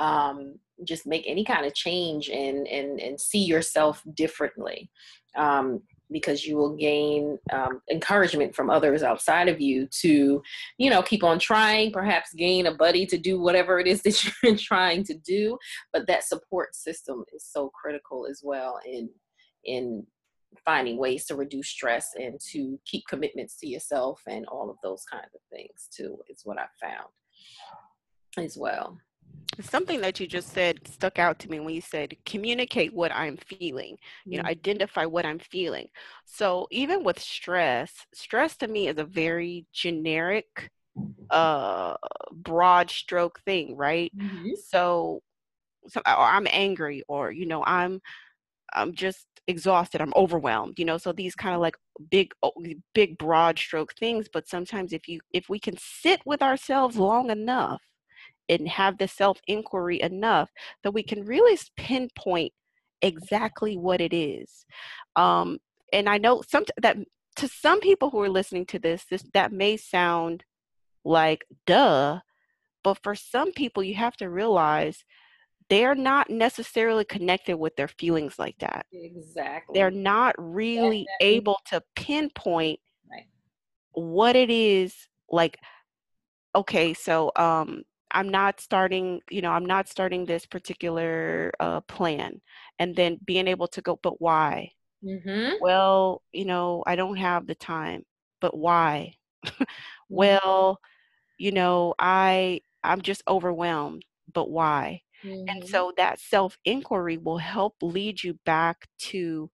[0.00, 4.90] um, just make any kind of change and and and see yourself differently.
[5.36, 10.42] Um, because you will gain um, encouragement from others outside of you to,
[10.78, 14.24] you know, keep on trying, perhaps gain a buddy to do whatever it is that
[14.42, 15.58] you're trying to do.
[15.92, 19.10] But that support system is so critical as well in
[19.64, 20.06] in
[20.64, 25.04] finding ways to reduce stress and to keep commitments to yourself and all of those
[25.10, 27.08] kinds of things too is what i found
[28.38, 28.98] as well
[29.60, 33.36] something that you just said stuck out to me when you said communicate what i'm
[33.36, 34.50] feeling you know mm-hmm.
[34.50, 35.86] identify what i'm feeling
[36.24, 40.70] so even with stress stress to me is a very generic
[41.30, 41.94] uh
[42.32, 44.50] broad stroke thing right mm-hmm.
[44.68, 45.20] so,
[45.88, 48.00] so or i'm angry or you know i'm
[48.74, 51.76] i'm just exhausted i'm overwhelmed you know so these kind of like
[52.10, 52.32] big
[52.94, 57.30] big broad stroke things but sometimes if you if we can sit with ourselves long
[57.30, 57.82] enough
[58.48, 60.50] and have the self inquiry enough
[60.82, 62.52] that we can really pinpoint
[63.02, 64.64] exactly what it is.
[65.16, 65.58] Um
[65.92, 66.96] and i know some that
[67.36, 70.44] to some people who are listening to this this that may sound
[71.04, 72.20] like duh
[72.82, 75.04] but for some people you have to realize
[75.70, 78.86] they're not necessarily connected with their feelings like that.
[78.92, 79.78] Exactly.
[79.78, 83.26] They're not really able to pinpoint right.
[83.92, 84.94] what it is
[85.30, 85.58] like
[86.54, 87.82] okay, so um
[88.14, 92.40] I'm not starting, you know, I'm not starting this particular uh, plan
[92.78, 94.70] and then being able to go, but why?
[95.04, 95.54] Mm-hmm.
[95.60, 98.04] Well, you know, I don't have the time,
[98.40, 99.16] but why?
[100.10, 100.16] Mm-hmm.
[100.16, 100.80] well,
[101.38, 105.00] you know, I I'm just overwhelmed, but why?
[105.24, 105.48] Mm-hmm.
[105.48, 109.50] And so that self inquiry will help lead you back to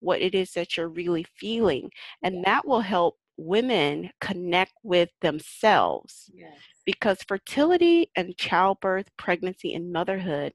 [0.00, 1.90] what it is that you're really feeling.
[2.22, 2.42] And yeah.
[2.46, 6.30] that will help women connect with themselves.
[6.34, 6.52] Yes.
[6.84, 10.52] Because fertility and childbirth, pregnancy, and motherhood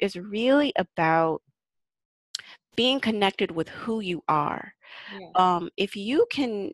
[0.00, 1.42] is really about
[2.76, 4.72] being connected with who you are.
[5.18, 5.30] Yes.
[5.36, 6.72] Um, if you can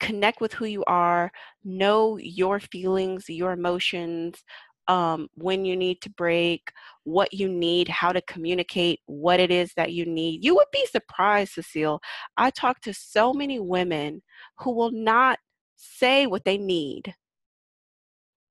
[0.00, 1.30] connect with who you are,
[1.64, 4.42] know your feelings, your emotions,
[4.88, 6.72] um, when you need to break,
[7.04, 10.44] what you need, how to communicate what it is that you need.
[10.44, 12.00] You would be surprised, Cecile.
[12.36, 14.22] I talk to so many women
[14.58, 15.38] who will not
[15.76, 17.14] say what they need.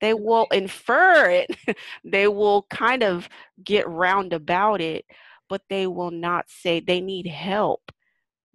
[0.00, 1.56] They will infer it,
[2.04, 3.28] they will kind of
[3.62, 5.04] get round about it,
[5.48, 7.80] but they will not say they need help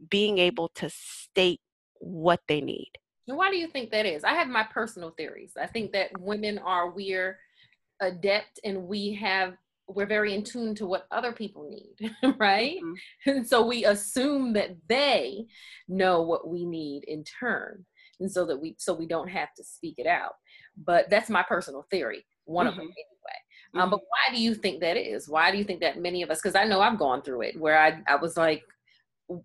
[0.09, 1.59] being able to state
[1.99, 2.91] what they need.
[3.27, 4.23] And why do you think that is?
[4.23, 5.53] I have my personal theories.
[5.59, 7.37] I think that women are we're
[8.01, 9.55] adept and we have
[9.89, 12.77] we're very in tune to what other people need, right?
[12.77, 13.29] Mm-hmm.
[13.29, 15.47] And so we assume that they
[15.87, 17.85] know what we need in turn.
[18.19, 20.33] And so that we so we don't have to speak it out.
[20.77, 22.71] But that's my personal theory, one mm-hmm.
[22.71, 22.91] of them mm-hmm.
[22.91, 23.39] anyway.
[23.75, 23.91] Um, mm-hmm.
[23.91, 25.27] but why do you think that is?
[25.29, 27.59] Why do you think that many of us, because I know I've gone through it
[27.59, 28.63] where I, I was like,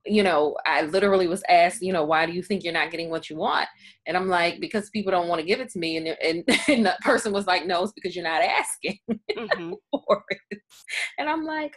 [0.07, 3.11] you know, I literally was asked, you know, why do you think you're not getting
[3.11, 3.68] what you want?
[4.07, 5.97] And I'm like, because people don't want to give it to me.
[5.97, 9.73] And and, and the person was like, no, it's because you're not asking mm-hmm.
[9.90, 10.59] for it.
[11.18, 11.77] And I'm like,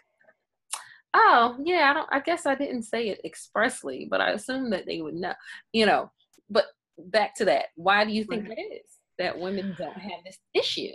[1.13, 2.09] oh yeah, I don't.
[2.11, 5.33] I guess I didn't say it expressly, but I assume that they would know,
[5.73, 6.11] you know.
[6.49, 6.65] But
[6.97, 8.57] back to that, why do you think right.
[8.57, 10.91] it is that women don't have this issue?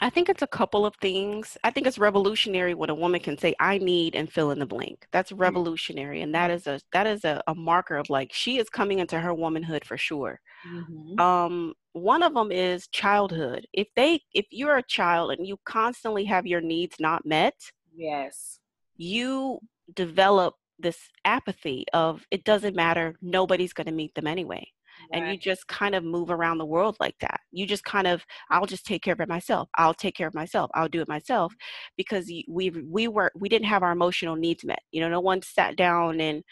[0.00, 1.56] I think it's a couple of things.
[1.62, 4.66] I think it's revolutionary when a woman can say, I need and fill in the
[4.66, 5.06] blank.
[5.12, 5.40] That's mm-hmm.
[5.40, 6.22] revolutionary.
[6.22, 9.20] And that is a that is a, a marker of like she is coming into
[9.20, 10.40] her womanhood for sure.
[10.68, 11.20] Mm-hmm.
[11.20, 13.66] Um, one of them is childhood.
[13.72, 17.54] If they if you're a child and you constantly have your needs not met,
[17.94, 18.58] yes,
[18.96, 19.60] you
[19.94, 24.66] develop this apathy of it doesn't matter, nobody's gonna meet them anyway
[25.12, 27.40] and you just kind of move around the world like that.
[27.52, 29.68] You just kind of i'll just take care of it myself.
[29.76, 30.70] I'll take care of myself.
[30.74, 31.54] I'll do it myself.
[31.96, 34.80] Because we we were we didn't have our emotional needs met.
[34.92, 36.42] You know no one sat down and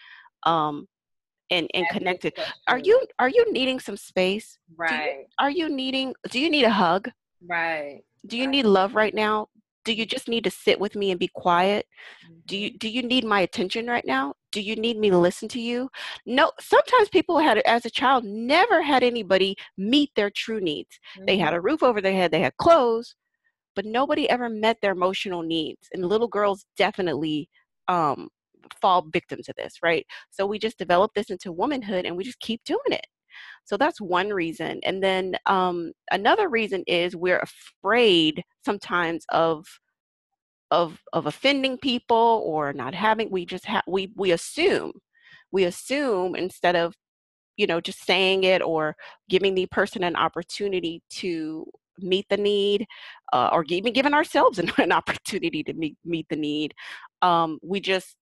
[0.45, 0.87] um
[1.51, 2.35] and and connected.
[2.69, 4.59] Are you are you needing some space?
[4.77, 7.11] Right you, are you needing do you need a hug?
[7.49, 8.03] Right.
[8.27, 9.49] Do you need love right now?
[9.85, 11.87] Do you just need to sit with me and be quiet?
[12.47, 12.79] Do you mm-hmm.
[12.79, 15.89] do you need my attention right now do you need me to listen to you?
[16.25, 21.01] No, sometimes people had, as a child, never had anybody meet their true needs.
[21.17, 21.25] Mm-hmm.
[21.27, 21.57] They had mm-hmm.
[21.57, 23.17] a roof over their head, they had clothes,
[23.75, 25.89] but nobody ever met their emotional needs.
[25.93, 27.49] And little girls definitely
[27.89, 28.29] um,
[28.81, 30.07] fall victim to this, right?
[30.31, 33.07] So we just develop this into womanhood and we just keep doing it.
[33.65, 34.81] So that's one reason.
[34.85, 39.67] And then um, another reason is we're afraid sometimes of
[40.73, 44.91] of of offending people or not having we just have we we assume
[45.53, 46.95] we assume instead of
[47.59, 48.97] you know just saying it or
[49.29, 51.67] giving the person an opportunity to
[51.99, 52.87] meet the need
[53.35, 56.75] uh, or even giving ourselves an, an opportunity to meet meet the need
[57.21, 58.17] um, we just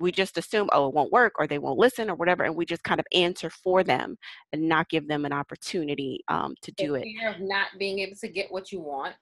[0.00, 2.64] we just assume oh it won't work or they won't listen or whatever and we
[2.64, 4.16] just kind of answer for them
[4.54, 7.04] and not give them an opportunity um, to do it.
[7.04, 9.14] fear of not being able to get what you want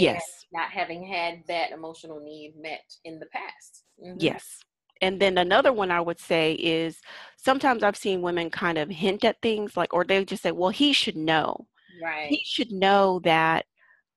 [0.00, 0.46] yes.
[0.52, 3.84] not having had that emotional need met in the past.
[4.04, 4.16] Mm-hmm.
[4.20, 4.60] yes.
[5.00, 7.00] And then another one i would say is
[7.36, 10.70] sometimes i've seen women kind of hint at things like or they just say well
[10.70, 11.66] he should know.
[12.02, 12.28] Right.
[12.28, 13.66] he should know that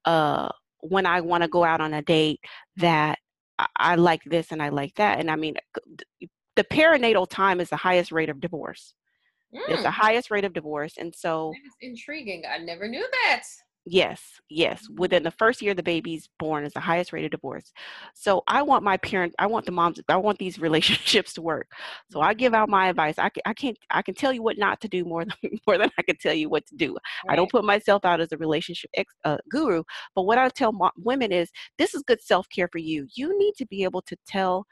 [0.06, 0.50] uh
[0.82, 2.40] when i want to go out on a date
[2.78, 3.20] that
[3.60, 5.20] I, I like this and i like that.
[5.20, 5.56] And i mean
[6.56, 8.94] the perinatal time is the highest rate of divorce.
[9.54, 9.70] Mm.
[9.70, 10.96] it's the highest rate of divorce.
[10.98, 12.44] And so that's intriguing.
[12.50, 13.44] I never knew that
[13.90, 14.86] Yes, yes.
[14.98, 17.72] Within the first year the baby's born is the highest rate of divorce.
[18.16, 21.72] So I want my parents, I want the moms, I want these relationships to work.
[22.12, 23.16] So I give out my advice.
[23.18, 25.34] I, can, I can't, I can tell you what not to do more than
[25.68, 26.94] more than I can tell you what to do.
[27.26, 27.34] Right.
[27.34, 29.84] I don't put myself out as a relationship ex, uh, guru,
[30.16, 33.08] but what I tell mo- women is this is good self care for you.
[33.16, 34.66] You need to be able to tell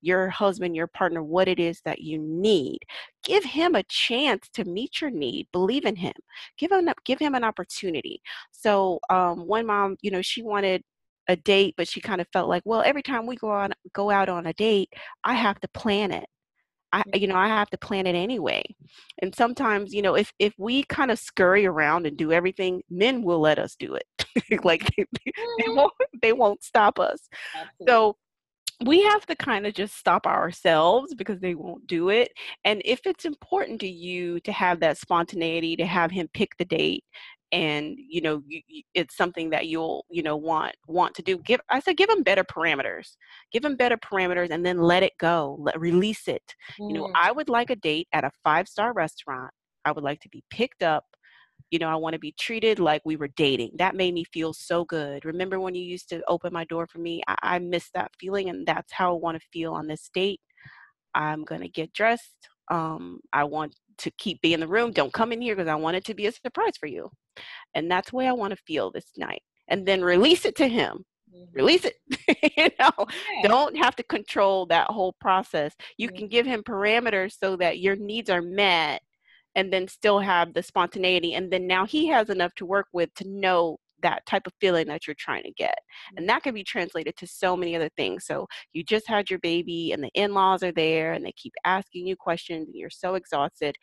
[0.00, 2.78] your husband, your partner, what it is that you need.
[3.24, 5.48] Give him a chance to meet your need.
[5.52, 6.14] Believe in him.
[6.58, 8.20] Give him give him an opportunity.
[8.52, 10.82] So um, one mom, you know, she wanted
[11.28, 14.10] a date, but she kind of felt like, well, every time we go on go
[14.10, 14.92] out on a date,
[15.24, 16.26] I have to plan it.
[16.92, 18.64] I, you know, I have to plan it anyway.
[19.22, 23.22] And sometimes, you know, if if we kind of scurry around and do everything, men
[23.22, 24.64] will let us do it.
[24.64, 25.76] like they, they, mm-hmm.
[25.76, 27.28] won't they won't stop us.
[27.54, 27.86] Absolutely.
[27.86, 28.16] So
[28.84, 32.32] we have to kind of just stop ourselves because they won't do it.
[32.64, 36.64] And if it's important to you to have that spontaneity, to have him pick the
[36.64, 37.04] date,
[37.52, 38.60] and you know you,
[38.94, 42.22] it's something that you'll you know want want to do give i said give them
[42.22, 43.16] better parameters
[43.52, 46.88] give them better parameters and then let it go let release it mm.
[46.88, 47.12] you know mm.
[47.14, 49.50] i would like a date at a five star restaurant
[49.84, 51.04] i would like to be picked up
[51.70, 53.72] you know, I want to be treated like we were dating.
[53.76, 55.24] That made me feel so good.
[55.24, 57.22] Remember when you used to open my door for me?
[57.28, 60.40] I, I miss that feeling, and that's how I want to feel on this date.
[61.14, 62.48] I'm going to get dressed.
[62.70, 64.92] Um, I want to keep being in the room.
[64.92, 67.10] Don't come in here because I want it to be a surprise for you.
[67.74, 69.42] And that's the way I want to feel this night.
[69.68, 71.04] And then release it to him.
[71.34, 71.56] Mm-hmm.
[71.56, 71.96] Release it.
[72.56, 73.06] you know,
[73.42, 73.48] yeah.
[73.48, 75.74] don't have to control that whole process.
[75.98, 76.16] You mm-hmm.
[76.16, 79.02] can give him parameters so that your needs are met
[79.54, 83.12] and then still have the spontaneity and then now he has enough to work with
[83.14, 85.78] to know that type of feeling that you're trying to get.
[86.10, 86.26] And mm-hmm.
[86.28, 88.26] that can be translated to so many other things.
[88.26, 92.06] So you just had your baby and the in-laws are there and they keep asking
[92.06, 93.76] you questions and you're so exhausted.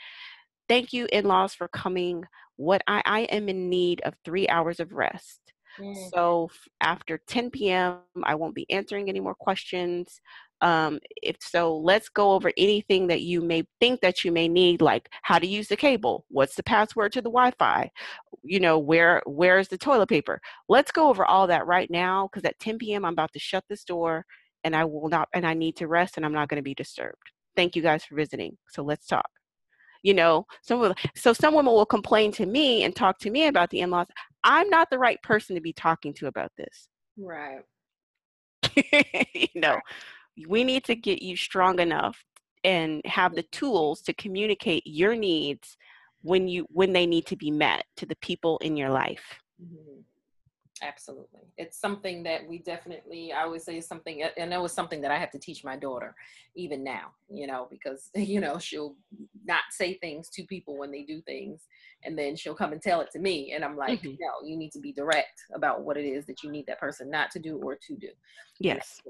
[0.67, 2.23] Thank you, in-laws, for coming.
[2.57, 5.39] What I, I am in need of three hours of rest.
[5.79, 6.09] Mm.
[6.13, 6.49] So
[6.81, 10.21] after 10 p.m., I won't be answering any more questions.
[10.61, 14.81] Um, if so, let's go over anything that you may think that you may need,
[14.81, 17.91] like how to use the cable, what's the password to the Wi-Fi,
[18.43, 20.41] you know, where where is the toilet paper.
[20.67, 23.05] Let's go over all that right now because at 10 p.m.
[23.05, 24.25] I'm about to shut this door
[24.63, 26.73] and I will not and I need to rest and I'm not going to be
[26.73, 27.31] disturbed.
[27.55, 28.57] Thank you guys for visiting.
[28.69, 29.29] So let's talk.
[30.03, 33.69] You know, some so some women will complain to me and talk to me about
[33.69, 34.07] the in-laws.
[34.43, 36.87] I'm not the right person to be talking to about this.
[37.17, 37.61] Right.
[39.33, 39.79] you know,
[40.47, 42.23] we need to get you strong enough
[42.63, 45.77] and have the tools to communicate your needs
[46.21, 50.01] when you when they need to be met to the people in your life mm-hmm.
[50.81, 51.41] Absolutely.
[51.57, 55.17] It's something that we definitely i always say something and it was something that i
[55.17, 56.15] have to teach my daughter
[56.55, 58.95] even now you know because you know she'll
[59.45, 61.61] not say things to people when they do things
[62.03, 64.15] and then she'll come and tell it to me and i'm like mm-hmm.
[64.19, 67.09] no you need to be direct about what it is that you need that person
[67.09, 68.09] not to do or to do
[68.59, 69.01] yes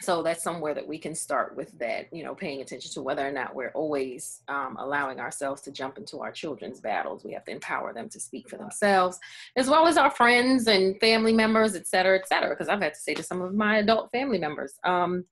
[0.00, 3.26] so that's somewhere that we can start with that you know paying attention to whether
[3.26, 7.24] or not we're always um, allowing ourselves to jump into our children's battles.
[7.24, 9.18] We have to empower them to speak for themselves
[9.56, 12.94] as well as our friends and family members et cetera et cetera because i've had
[12.94, 15.24] to say to some of my adult family members um,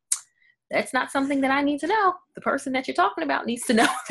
[0.75, 3.65] that's not something that i need to know the person that you're talking about needs
[3.65, 3.89] to know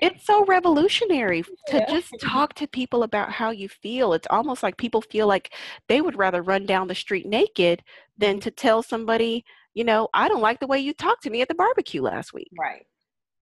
[0.00, 1.90] it's so revolutionary to yeah.
[1.90, 5.52] just talk to people about how you feel it's almost like people feel like
[5.88, 7.82] they would rather run down the street naked
[8.16, 9.44] than to tell somebody
[9.74, 12.32] you know, I don't like the way you talked to me at the barbecue last
[12.32, 12.50] week.
[12.58, 12.86] Right.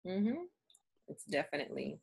[0.05, 0.41] Mm-hmm.
[1.07, 1.99] It's definitely,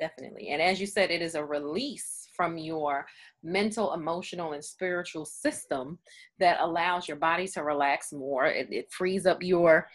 [0.00, 0.48] definitely.
[0.48, 3.06] And as you said, it is a release from your
[3.42, 5.98] mental, emotional, and spiritual system
[6.38, 8.46] that allows your body to relax more.
[8.46, 9.88] It, it frees up your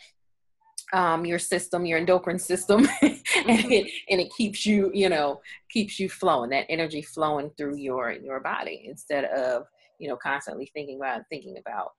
[0.93, 3.72] um, your system, your endocrine system, and mm-hmm.
[3.72, 8.12] it and it keeps you, you know, keeps you flowing, that energy flowing through your
[8.12, 9.66] your body instead of
[9.99, 11.93] you know constantly thinking about thinking about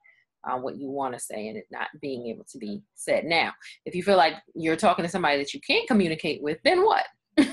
[0.44, 3.24] uh, what you want to say and it not being able to be said.
[3.24, 3.52] Now,
[3.84, 7.06] if you feel like you're talking to somebody that you can't communicate with, then what?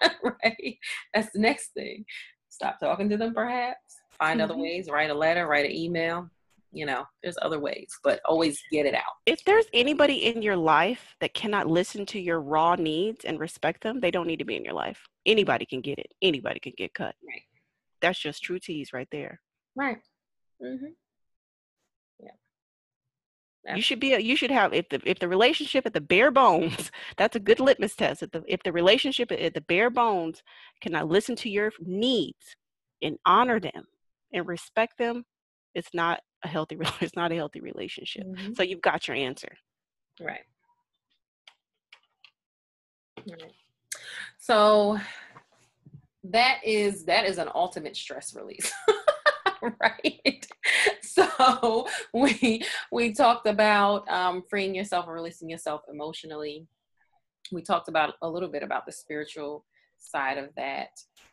[0.22, 0.78] right?
[1.14, 2.04] That's the next thing.
[2.48, 3.78] Stop talking to them, perhaps.
[4.18, 4.50] Find mm-hmm.
[4.50, 4.88] other ways.
[4.90, 5.46] Write a letter.
[5.46, 6.28] Write an email.
[6.72, 9.02] You know, there's other ways, but always get it out.
[9.26, 13.82] If there's anybody in your life that cannot listen to your raw needs and respect
[13.82, 15.00] them, they don't need to be in your life.
[15.26, 16.12] Anybody can get it.
[16.22, 17.16] Anybody can get cut.
[17.26, 17.42] Right.
[18.00, 19.40] That's just true tease right there.
[19.74, 19.98] Right.
[20.62, 20.92] Mm-hmm.
[23.74, 24.16] You should be.
[24.16, 26.90] You should have if the if the relationship at the bare bones.
[27.16, 28.22] That's a good litmus test.
[28.22, 30.42] If the if the relationship at the bare bones
[30.80, 32.56] cannot listen to your needs
[33.02, 33.84] and honor them
[34.32, 35.24] and respect them,
[35.74, 36.78] it's not a healthy.
[37.00, 38.24] It's not a healthy relationship.
[38.24, 38.54] Mm-hmm.
[38.54, 39.52] So you've got your answer.
[40.20, 40.44] Right.
[43.18, 43.52] Right.
[44.38, 44.98] So
[46.24, 48.72] that is that is an ultimate stress release.
[49.80, 50.46] right?
[51.02, 56.66] So we we talked about um, freeing yourself and releasing yourself emotionally.
[57.52, 59.64] We talked about a little bit about the spiritual
[59.98, 60.90] side of that,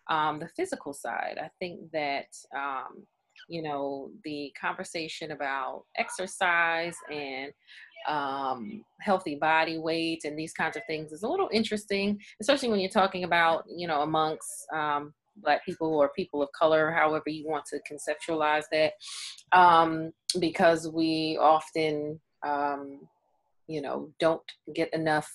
[0.09, 1.37] um, the physical side.
[1.41, 3.05] I think that um,
[3.47, 7.53] you know the conversation about exercise and
[8.07, 12.79] um, healthy body weight and these kinds of things is a little interesting, especially when
[12.79, 17.47] you're talking about you know amongst um, black people or people of color however you
[17.47, 18.93] want to conceptualize that
[19.57, 22.99] um, because we often um,
[23.67, 24.41] you know don't
[24.73, 25.31] get enough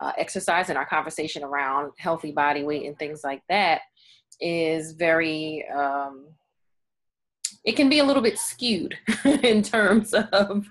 [0.00, 3.82] uh, exercise in our conversation around healthy body weight and things like that
[4.40, 6.26] is very um,
[7.64, 10.66] it can be a little bit skewed in terms of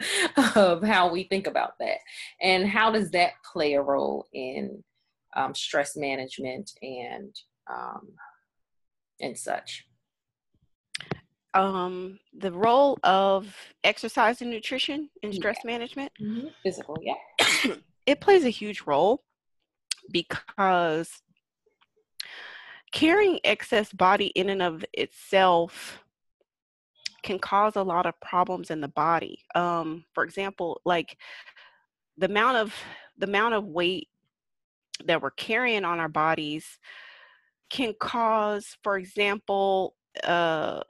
[0.56, 1.98] of how we think about that.
[2.42, 4.84] And how does that play a role in
[5.36, 7.36] um, stress management and
[7.72, 8.10] um,
[9.22, 9.86] and such?
[11.54, 15.72] Um, the role of exercise and nutrition in stress yeah.
[15.72, 16.12] management.
[16.22, 16.48] Mm-hmm.
[16.64, 17.76] Physical, yeah.
[18.06, 19.24] it plays a huge role
[20.12, 21.22] because
[22.92, 26.04] carrying excess body in and of itself
[27.24, 29.44] can cause a lot of problems in the body.
[29.56, 31.18] Um, for example, like
[32.18, 32.74] the amount of
[33.18, 34.08] the amount of weight
[35.06, 36.80] that we're carrying on our bodies
[37.70, 40.82] can cause, for example, uh,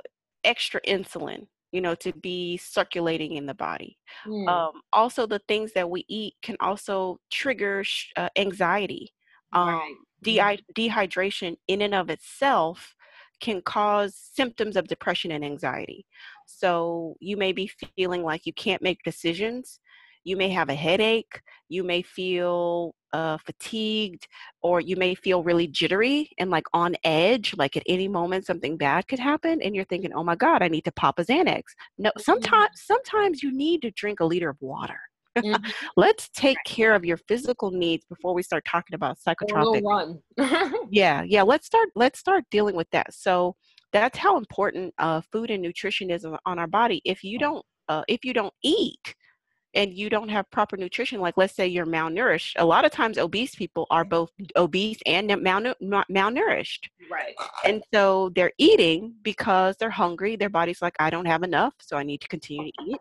[0.43, 3.97] extra insulin, you know, to be circulating in the body.
[4.25, 4.47] Mm.
[4.47, 9.13] Um, also, the things that we eat can also trigger sh- uh, anxiety.
[9.53, 9.95] Um, right.
[10.21, 12.95] de- dehydration, in and of itself,
[13.41, 16.05] can cause symptoms of depression and anxiety.
[16.45, 19.79] So, you may be feeling like you can't make decisions.
[20.29, 21.41] You may have a headache.
[21.69, 24.27] You may feel uh, fatigued
[24.61, 28.77] or you may feel really jittery and like on edge like at any moment something
[28.77, 31.63] bad could happen and you're thinking oh my god i need to pop a xanax
[31.97, 32.21] no mm-hmm.
[32.21, 34.99] sometimes sometimes you need to drink a liter of water
[35.35, 35.69] mm-hmm.
[35.97, 40.19] let's take care of your physical needs before we start talking about psychotropic run.
[40.91, 43.55] yeah yeah let's start let's start dealing with that so
[43.91, 48.03] that's how important uh, food and nutrition is on our body if you don't uh,
[48.07, 49.15] if you don't eat
[49.73, 53.17] and you don't have proper nutrition, like let's say you're malnourished, a lot of times
[53.17, 56.87] obese people are both obese and malnourished.
[57.11, 57.35] Right.
[57.63, 60.35] And so they're eating because they're hungry.
[60.35, 62.97] Their body's like, I don't have enough, so I need to continue to eat.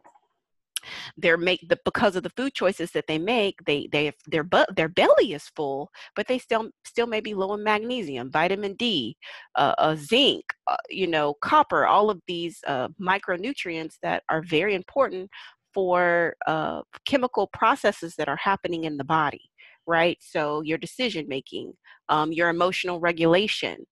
[1.16, 4.74] They're make the because of the food choices that they make, they they their but
[4.76, 9.16] their belly is full, but they still still may be low in magnesium, vitamin D,
[9.56, 14.74] uh, uh zinc, uh, you know, copper, all of these uh, micronutrients that are very
[14.74, 15.30] important
[15.78, 19.48] for uh, chemical processes that are happening in the body,
[19.86, 20.18] right?
[20.20, 21.72] So your decision making,
[22.08, 23.86] um, your emotional regulation,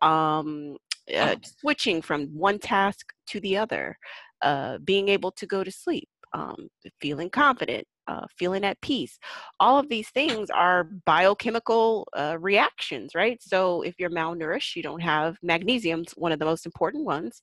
[0.00, 0.76] um,
[1.12, 3.98] uh, switching from one task to the other,
[4.42, 6.68] uh, being able to go to sleep, um,
[7.00, 9.18] feeling confident, uh, feeling at peace.
[9.60, 13.42] All of these things are biochemical uh, reactions, right?
[13.42, 17.42] So if you're malnourished, you don't have magnesium, one of the most important ones.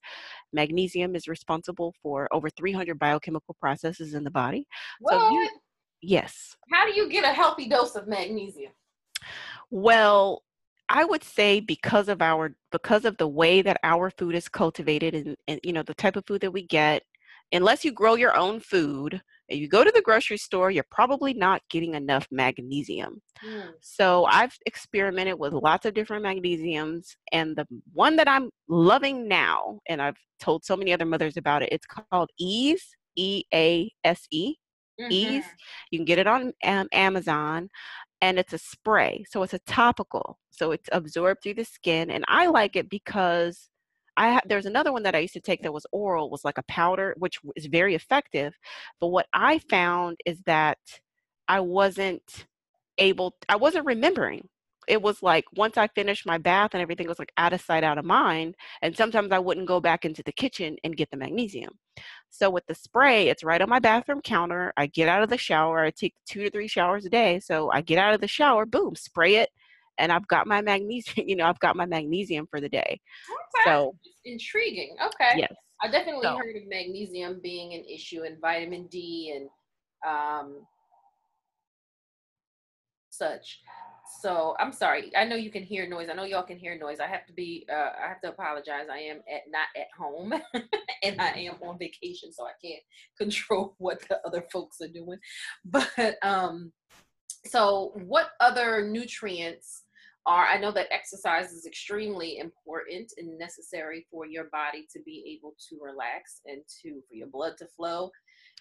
[0.54, 4.68] Magnesium is responsible for over 300 biochemical processes in the body.
[5.00, 5.14] What?
[5.14, 5.50] So you,
[6.02, 6.56] yes.
[6.72, 8.72] How do you get a healthy dose of magnesium?
[9.70, 10.44] Well,
[10.90, 15.16] I would say because of our because of the way that our food is cultivated
[15.16, 17.04] and, and you know the type of food that we get,
[17.54, 21.34] unless you grow your own food, If you go to the grocery store, you're probably
[21.34, 23.22] not getting enough magnesium.
[23.46, 23.72] Mm.
[23.82, 29.80] So I've experimented with lots of different magnesiums, and the one that I'm loving now,
[29.90, 32.86] and I've told so many other mothers about it, it's called Ease,
[33.16, 34.56] E A S E.
[35.00, 35.12] Mm-hmm.
[35.12, 35.46] Ease.
[35.90, 37.70] You can get it on um, Amazon
[38.22, 39.24] and it's a spray.
[39.30, 40.38] So it's a topical.
[40.52, 42.12] So it's absorbed through the skin.
[42.12, 43.71] And I like it because
[44.22, 46.60] I ha- there's another one that I used to take that was oral, was like
[46.60, 48.54] a powder, which is very effective.
[49.00, 50.78] But what I found is that
[51.48, 52.46] I wasn't
[53.00, 54.48] able, I wasn't remembering.
[54.88, 57.84] It was like once I finished my bath and everything was like out of sight,
[57.84, 58.54] out of mind.
[58.84, 61.74] And sometimes I wouldn't go back into the kitchen and get the magnesium.
[62.30, 64.72] So with the spray, it's right on my bathroom counter.
[64.78, 65.80] I get out of the shower.
[65.80, 67.40] I take two to three showers a day.
[67.40, 69.50] So I get out of the shower, boom, spray it,
[69.98, 71.28] and I've got my magnesium.
[71.28, 73.00] You know, I've got my magnesium for the day.
[73.30, 73.70] Okay.
[73.70, 74.96] So intriguing.
[75.04, 75.40] Okay.
[75.40, 75.54] Yes.
[75.84, 76.38] I definitely so.
[76.38, 79.50] heard of magnesium being an issue and vitamin D and
[80.08, 80.66] um,
[83.10, 83.62] such.
[84.22, 85.12] So I'm sorry.
[85.16, 86.10] I know you can hear noise.
[86.10, 87.00] I know y'all can hear noise.
[87.00, 87.66] I have to be.
[87.72, 88.88] Uh, I have to apologize.
[88.92, 90.34] I am at not at home,
[91.04, 92.82] and I am on vacation, so I can't
[93.18, 95.18] control what the other folks are doing.
[95.64, 96.74] But um,
[97.46, 99.81] so what other nutrients
[100.26, 100.46] are?
[100.46, 105.56] I know that exercise is extremely important and necessary for your body to be able
[105.70, 108.12] to relax and to for your blood to flow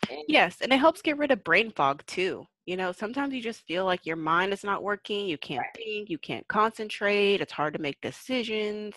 [0.09, 2.47] and yes, and it helps get rid of brain fog too.
[2.67, 5.77] You know, sometimes you just feel like your mind is not working, you can't right.
[5.77, 8.95] think, you can't concentrate, it's hard to make decisions.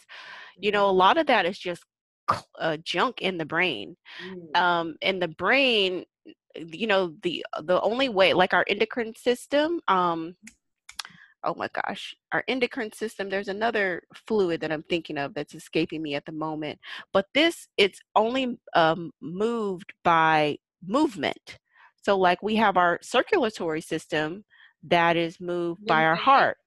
[0.57, 0.99] You know, a mm-hmm.
[0.99, 1.83] lot of that is just
[2.59, 3.95] uh, junk in the brain.
[4.25, 4.57] Mm.
[4.57, 6.05] Um, and the brain,
[6.55, 10.35] you know, the the only way, like our endocrine system, um,
[11.43, 16.01] oh my gosh, our endocrine system, there's another fluid that I'm thinking of that's escaping
[16.01, 16.79] me at the moment.
[17.11, 21.57] But this, it's only um, moved by movement.
[22.01, 24.43] So, like we have our circulatory system
[24.83, 25.87] that is moved lymphatic.
[25.87, 26.57] by our heart,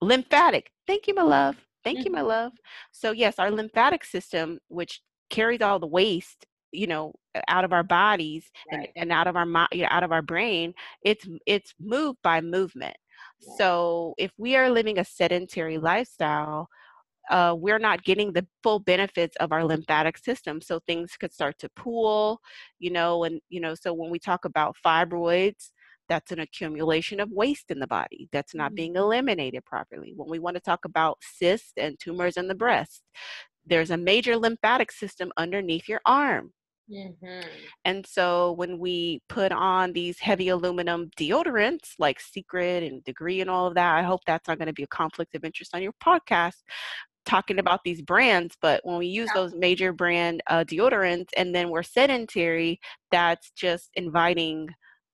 [0.00, 0.70] lymphatic.
[0.86, 1.56] Thank you, my love.
[1.84, 2.06] Thank mm-hmm.
[2.06, 2.28] you, my mm-hmm.
[2.28, 2.52] love.
[2.92, 7.12] So, yes, our lymphatic system, which carries all the waste you know
[7.48, 8.90] out of our bodies right.
[8.96, 12.40] and, and out of our you know, out of our brain it's it's moved by
[12.40, 12.96] movement
[13.56, 16.68] so if we are living a sedentary lifestyle
[17.30, 20.60] uh, we're not getting the full benefits of our lymphatic system.
[20.60, 22.40] So things could start to pool,
[22.78, 25.70] you know, and, you know, so when we talk about fibroids,
[26.08, 29.02] that's an accumulation of waste in the body that's not being mm-hmm.
[29.02, 30.12] eliminated properly.
[30.14, 33.02] When we want to talk about cysts and tumors in the breast,
[33.64, 36.52] there's a major lymphatic system underneath your arm.
[36.90, 37.48] Mm-hmm.
[37.84, 43.50] And so when we put on these heavy aluminum deodorants like Secret and Degree and
[43.50, 45.82] all of that, I hope that's not going to be a conflict of interest on
[45.82, 46.62] your podcast
[47.26, 49.42] talking about these brands, but when we use yeah.
[49.42, 52.80] those major brand uh, deodorants and then we're sedentary,
[53.10, 54.68] that's just inviting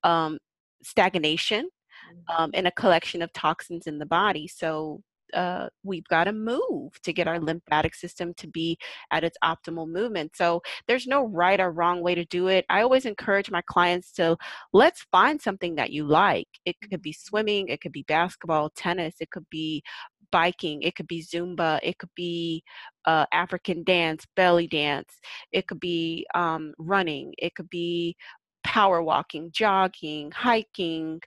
[0.05, 0.39] um,
[0.83, 2.43] stagnation mm-hmm.
[2.43, 4.47] um, and a collection of toxins in the body.
[4.47, 5.03] So
[5.35, 8.79] uh, we've got to move to get our lymphatic system to be
[9.11, 10.37] at its optimal movement.
[10.37, 12.65] So there's no right or wrong way to do it.
[12.69, 14.37] I always encourage my clients to
[14.73, 16.49] let's find something that you like.
[16.65, 17.29] It could be mm-hmm.
[17.29, 19.83] swimming, it could be basketball, tennis, it could be
[20.31, 22.65] biking, it could be Zumba, it could be
[23.05, 25.13] uh, African dance, belly dance,
[25.53, 28.17] it could be um, running, it could be
[28.65, 31.21] power walking, jogging, hiking,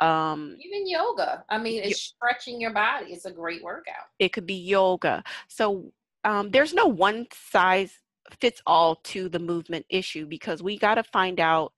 [0.00, 4.06] um even yoga i mean it's y- stretching your body it's a great workout.
[4.18, 5.22] It could be yoga.
[5.48, 5.92] So
[6.24, 7.92] um, there's no one size
[8.40, 11.72] fits all to the movement issue because we got to find out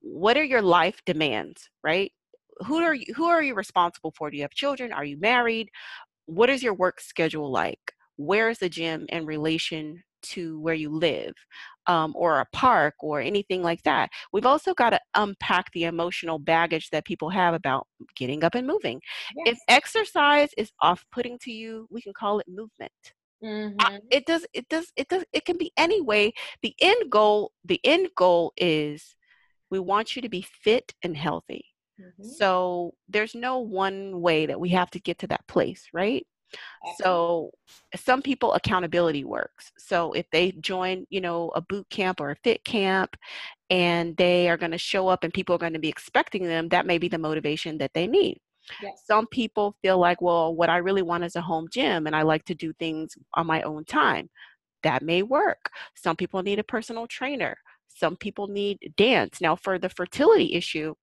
[0.00, 2.12] what are your life demands right?
[2.66, 4.30] Who are you who are you responsible for?
[4.30, 4.92] Do you have children?
[4.92, 5.70] Are you married?
[6.26, 7.92] What is your work schedule like?
[8.16, 11.34] Where is the gym in relation to where you live
[11.88, 14.10] um, or a park or anything like that.
[14.32, 18.66] We've also got to unpack the emotional baggage that people have about getting up and
[18.66, 19.00] moving.
[19.36, 19.54] Yes.
[19.54, 22.92] If exercise is off putting to you, we can call it movement.
[23.42, 23.96] Mm-hmm.
[24.10, 26.32] It does, it does, it does, it can be any way.
[26.62, 29.16] The end goal, the end goal is
[29.70, 31.64] we want you to be fit and healthy.
[32.00, 32.28] Mm-hmm.
[32.36, 36.26] So there's no one way that we have to get to that place, right?
[37.00, 37.50] So
[37.96, 39.70] some people accountability works.
[39.78, 43.16] So if they join, you know, a boot camp or a fit camp
[43.70, 46.68] and they are going to show up and people are going to be expecting them,
[46.70, 48.38] that may be the motivation that they need.
[48.82, 49.02] Yes.
[49.06, 52.22] Some people feel like, well, what I really want is a home gym and I
[52.22, 54.30] like to do things on my own time.
[54.82, 55.70] That may work.
[55.94, 57.56] Some people need a personal trainer.
[57.88, 59.40] Some people need dance.
[59.40, 60.94] Now, for the fertility issue,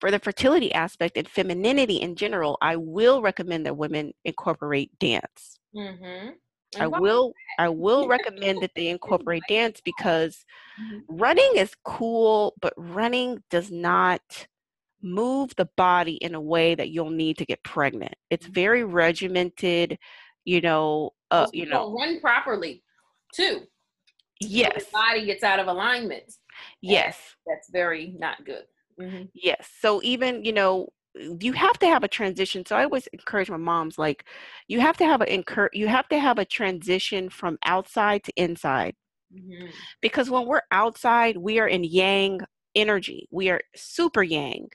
[0.00, 5.58] for the fertility aspect and femininity in general, I will recommend that women incorporate dance.
[5.74, 6.30] Mm-hmm.
[6.78, 10.44] I will I will recommend that they incorporate dance because
[10.80, 10.98] mm-hmm.
[11.08, 14.22] running is cool, but running does not
[15.02, 18.14] move the body in a way that you'll need to get pregnant.
[18.30, 18.54] It's mm-hmm.
[18.54, 19.98] very regimented,
[20.44, 22.82] you know, uh, you know, run properly
[23.34, 23.62] too.
[24.40, 24.84] Yes.
[24.84, 26.24] So body gets out of alignment.
[26.80, 27.18] Yes.
[27.46, 28.64] That's very not good.
[29.00, 29.24] Mm-hmm.
[29.34, 29.68] Yes.
[29.80, 30.88] So even, you know,
[31.40, 32.64] you have to have a transition.
[32.64, 34.24] So I always encourage my moms, like,
[34.68, 38.32] you have to have a incur you have to have a transition from outside to
[38.36, 38.94] inside.
[39.34, 39.66] Mm-hmm.
[40.00, 42.40] Because when we're outside, we are in yang
[42.74, 43.28] energy.
[43.30, 44.68] We are super yang.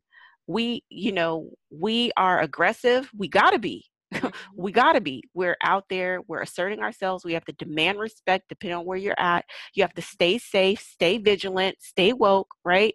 [0.48, 3.10] We, you know, we are aggressive.
[3.18, 3.86] We gotta be.
[4.56, 5.24] We got to be.
[5.34, 7.26] We're out there, we're asserting ourselves.
[7.26, 9.46] We have to demand respect depending on where you're at.
[9.74, 12.94] You have to stay safe, stay vigilant, stay woke, right?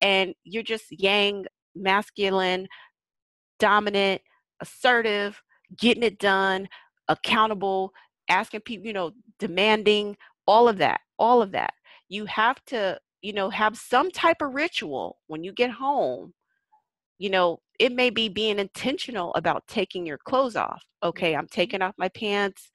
[0.00, 2.68] And you're just yang, masculine,
[3.58, 4.22] dominant,
[4.60, 5.42] assertive,
[5.78, 6.68] getting it done,
[7.08, 7.92] accountable,
[8.28, 11.74] asking people, you know, demanding, all of that, all of that.
[12.08, 16.34] You have to, you know, have some type of ritual when you get home
[17.18, 20.84] you know, it may be being intentional about taking your clothes off.
[21.02, 21.54] Okay, I'm mm-hmm.
[21.54, 22.70] taking off my pants.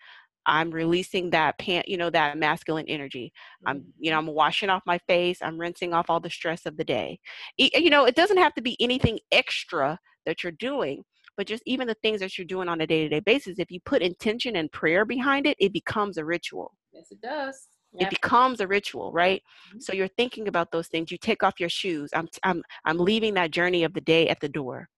[0.46, 3.32] I'm releasing that pant, you know, that masculine energy.
[3.66, 4.30] I'm, you know, mm-hmm.
[4.30, 5.38] I'm washing off my face.
[5.42, 7.20] I'm rinsing off all the stress of the day.
[7.58, 11.04] You know, it doesn't have to be anything extra that you're doing,
[11.38, 13.72] but just even the things that you're doing on a day to day basis, if
[13.72, 16.74] you put intention and prayer behind it, it becomes a ritual.
[16.92, 17.70] Yes, it does.
[17.94, 19.42] It becomes a ritual, right?
[19.70, 19.80] Mm-hmm.
[19.80, 21.12] So you're thinking about those things.
[21.12, 22.10] You take off your shoes.
[22.14, 24.90] I'm I'm I'm leaving that journey of the day at the door.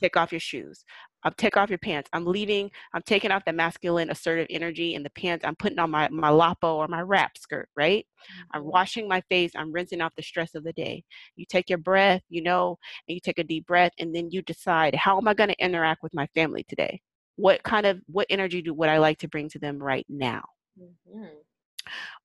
[0.00, 0.84] Take off your shoes.
[1.22, 2.08] I'm take off your pants.
[2.12, 2.70] I'm leaving.
[2.94, 5.44] I'm taking off the masculine assertive energy in the pants.
[5.44, 8.06] I'm putting on my my lapo or my wrap skirt, right?
[8.06, 8.56] Mm-hmm.
[8.56, 9.52] I'm washing my face.
[9.54, 11.04] I'm rinsing off the stress of the day.
[11.36, 14.42] You take your breath, you know, and you take a deep breath, and then you
[14.42, 17.00] decide how am I going to interact with my family today?
[17.36, 20.42] What kind of what energy do would I like to bring to them right now?
[20.80, 21.26] Mm-hmm.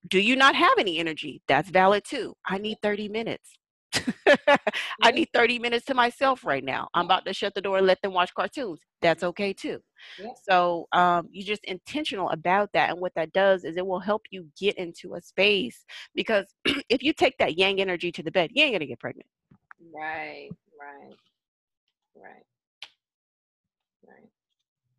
[0.08, 1.42] Do you not have any energy?
[1.48, 2.36] That's valid too.
[2.46, 3.58] I need 30 minutes.
[5.02, 6.88] I need 30 minutes to myself right now.
[6.94, 8.80] I'm about to shut the door and let them watch cartoons.
[9.02, 9.80] That's okay too.
[10.20, 10.32] Yeah.
[10.50, 12.90] So um, you're just intentional about that.
[12.90, 16.46] And what that does is it will help you get into a space because
[16.90, 19.28] if you take that yang energy to the bed, you ain't going to get pregnant.
[19.94, 21.16] Right, right,
[22.16, 22.46] right,
[24.08, 24.30] right.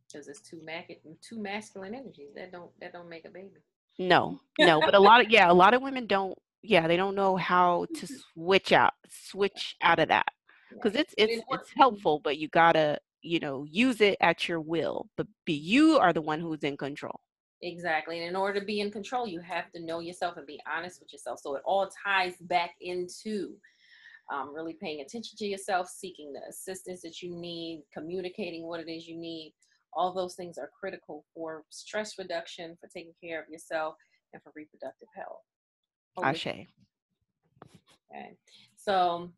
[0.07, 2.35] Because it's too, ma- too masculine energies.
[2.35, 3.61] That don't, that don't make a baby.
[3.99, 6.37] No, no, but a lot of yeah, a lot of women don't.
[6.67, 10.27] Yeah, they don't know how to switch out, switch out of that
[10.71, 15.09] because it's it's it's helpful, but you gotta you know use it at your will.
[15.17, 17.21] But be you are the one who's in control.
[17.63, 20.61] Exactly, and in order to be in control, you have to know yourself and be
[20.71, 21.41] honest with yourself.
[21.41, 23.55] So it all ties back into
[24.33, 28.91] um, really paying attention to yourself, seeking the assistance that you need, communicating what it
[28.91, 29.55] is you need,
[29.93, 33.95] all those things are critical for stress reduction, for taking care of yourself,
[34.33, 35.41] and for reproductive health.
[36.23, 36.47] Ashe.
[38.11, 38.37] Okay.
[38.77, 39.31] So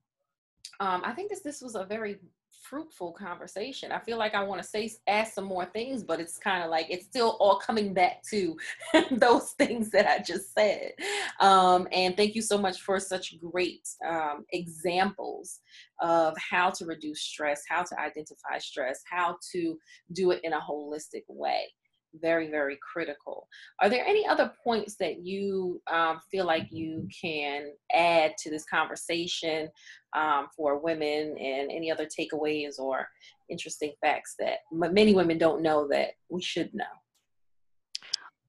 [0.81, 2.19] um, I think this this was a very
[2.63, 3.93] fruitful conversation.
[3.93, 6.71] I feel like I want to say ask some more things, but it's kind of
[6.71, 8.57] like it's still all coming back to
[9.11, 10.93] those things that I just said.
[11.41, 15.61] Um, and thank you so much for such great um, examples
[16.01, 19.79] of how to reduce stress, how to identify stress, how to
[20.13, 21.69] do it in a holistic way
[22.15, 23.47] very very critical.
[23.81, 28.65] Are there any other points that you um, feel like you can add to this
[28.65, 29.69] conversation
[30.17, 33.07] um, for women and any other takeaways or
[33.51, 36.85] interesting facts that many women don't know that we should know?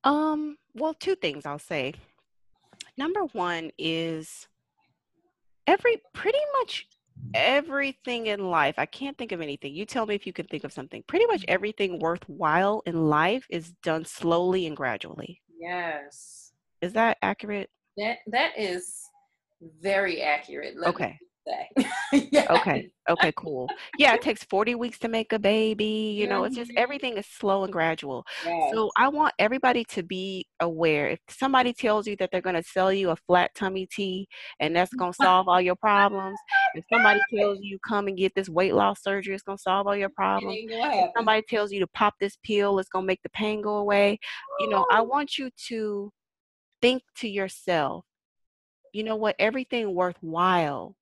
[0.10, 1.93] Um well two things i'll say.
[2.97, 4.47] Number one is
[5.68, 6.88] every pretty much
[7.34, 9.74] everything in life, I can't think of anything.
[9.74, 11.04] You tell me if you can think of something.
[11.08, 11.54] Pretty much mm-hmm.
[11.54, 15.42] everything worthwhile in life is done slowly and gradually.
[15.60, 16.52] Yes.
[16.82, 17.70] Is that accurate?
[17.98, 18.94] That that is
[19.82, 20.76] very accurate.
[20.78, 21.18] Let okay.
[22.14, 22.46] yeah.
[22.50, 22.90] Okay.
[23.10, 23.68] Okay, cool.
[23.98, 26.16] Yeah, it takes 40 weeks to make a baby.
[26.16, 26.78] You know, it's just mm-hmm.
[26.78, 28.24] everything is slow and gradual.
[28.46, 28.72] Yes.
[28.74, 31.08] So I want everybody to be aware.
[31.10, 34.28] If somebody tells you that they're going to sell you a flat tummy tea
[34.60, 36.38] and that's going to solve all your problems,
[36.76, 39.88] if somebody tells you come and get this weight loss surgery, it's going to solve
[39.88, 40.56] all your problems.
[40.70, 43.78] If somebody tells you to pop this pill, it's going to make the pain go
[43.78, 44.20] away.
[44.60, 46.12] You know, I want you to
[46.80, 48.06] think to yourself,
[48.94, 50.96] you know what, everything worthwhile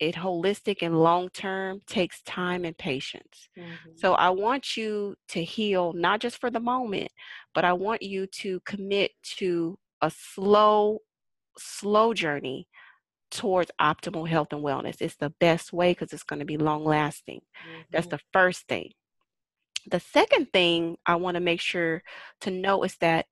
[0.00, 3.48] it holistic and long term takes time and patience.
[3.58, 3.90] Mm-hmm.
[3.96, 7.10] So I want you to heal not just for the moment,
[7.54, 11.00] but I want you to commit to a slow
[11.58, 12.68] slow journey
[13.30, 15.00] towards optimal health and wellness.
[15.00, 17.40] It's the best way because it's going to be long lasting.
[17.40, 17.82] Mm-hmm.
[17.90, 18.92] That's the first thing.
[19.90, 22.02] The second thing I want to make sure
[22.42, 23.26] to know is that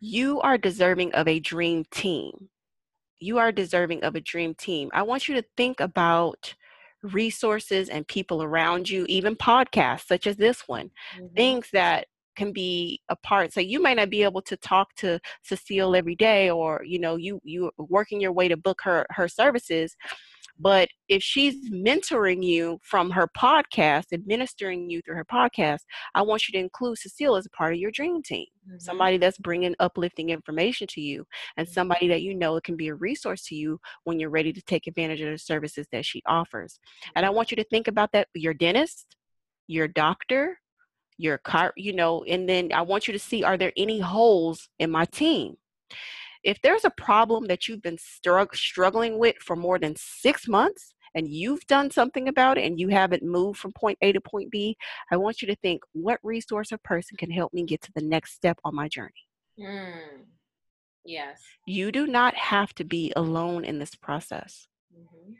[0.00, 2.48] you are deserving of a dream team.
[3.22, 4.90] You are deserving of a dream team.
[4.92, 6.54] I want you to think about
[7.02, 11.34] resources and people around you, even podcasts such as this one, mm-hmm.
[11.34, 12.06] things that
[12.36, 16.14] can be a part so you might not be able to talk to cecile every
[16.14, 19.96] day or you know you you working your way to book her her services
[20.62, 25.80] but if she's mentoring you from her podcast, administering you through her podcast,
[26.14, 28.46] I want you to include Cecile as a part of your dream team.
[28.68, 28.78] Mm-hmm.
[28.78, 31.24] Somebody that's bringing uplifting information to you
[31.56, 31.72] and mm-hmm.
[31.72, 34.86] somebody that you know can be a resource to you when you're ready to take
[34.86, 36.78] advantage of the services that she offers.
[37.16, 39.16] And I want you to think about that your dentist,
[39.66, 40.60] your doctor,
[41.18, 44.68] your car, you know, and then I want you to see are there any holes
[44.78, 45.56] in my team?
[46.44, 50.94] If there's a problem that you've been strugg- struggling with for more than six months
[51.14, 54.50] and you've done something about it and you haven't moved from point A to point
[54.50, 54.76] B,
[55.10, 58.02] I want you to think what resource or person can help me get to the
[58.02, 59.12] next step on my journey.
[59.58, 60.24] Mm.
[61.04, 61.40] Yes.
[61.66, 64.66] You do not have to be alone in this process.
[64.96, 65.32] Mm-hmm.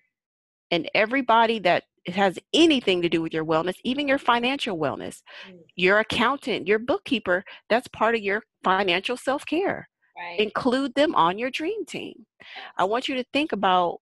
[0.70, 5.58] And everybody that has anything to do with your wellness, even your financial wellness, mm.
[5.76, 9.88] your accountant, your bookkeeper, that's part of your financial self care.
[10.22, 10.38] Right.
[10.40, 12.26] Include them on your dream team.
[12.78, 14.00] I want you to think about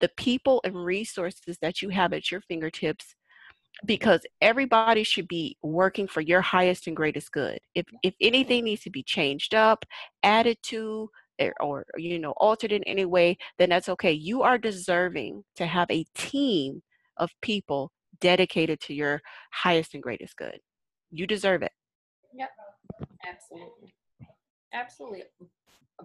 [0.00, 3.14] the people and resources that you have at your fingertips
[3.84, 7.58] because everybody should be working for your highest and greatest good.
[7.74, 9.84] If if anything needs to be changed up,
[10.22, 11.10] added to
[11.40, 14.12] or, or you know altered in any way, then that's okay.
[14.12, 16.82] You are deserving to have a team
[17.18, 19.20] of people dedicated to your
[19.52, 20.58] highest and greatest good.
[21.10, 21.72] You deserve it.
[22.34, 22.50] Yep.
[23.28, 23.94] Absolutely.
[24.72, 25.24] Absolutely.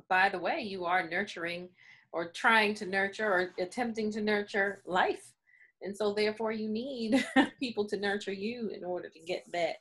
[0.09, 1.69] By the way, you are nurturing
[2.11, 5.33] or trying to nurture or attempting to nurture life.
[5.81, 7.23] And so, therefore, you need
[7.59, 9.77] people to nurture you in order to get that,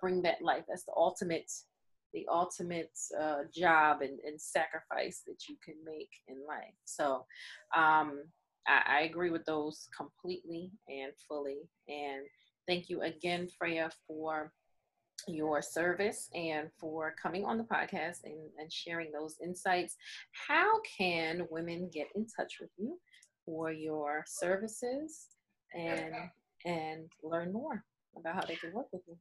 [0.00, 0.64] bring that life.
[0.68, 1.50] That's the ultimate,
[2.12, 6.74] the ultimate uh, job and, and sacrifice that you can make in life.
[6.84, 7.26] So,
[7.76, 8.22] um,
[8.66, 11.68] I, I agree with those completely and fully.
[11.88, 12.26] And
[12.68, 14.52] thank you again, Freya, for
[15.26, 19.96] your service and for coming on the podcast and, and sharing those insights.
[20.48, 22.98] How can women get in touch with you
[23.44, 25.28] for your services
[25.74, 26.14] and
[26.64, 27.84] and learn more
[28.16, 29.16] about how they can work with you?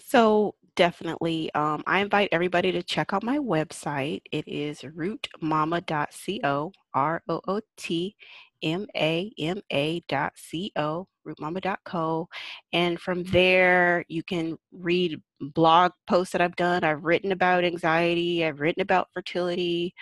[0.00, 4.22] So definitely, um, I invite everybody to check out my website.
[4.32, 8.16] It is rootmama.co, R O O T
[8.64, 12.28] M-A-M-A dot C-O, rootmama.co.
[12.72, 16.82] And from there, you can read blog posts that I've done.
[16.82, 18.44] I've written about anxiety.
[18.44, 19.94] I've written about fertility.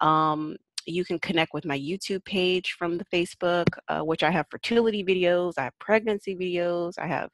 [0.00, 4.46] Um, you can connect with my YouTube page from the Facebook, uh, which I have
[4.50, 5.52] fertility videos.
[5.56, 6.98] I have pregnancy videos.
[6.98, 7.30] I have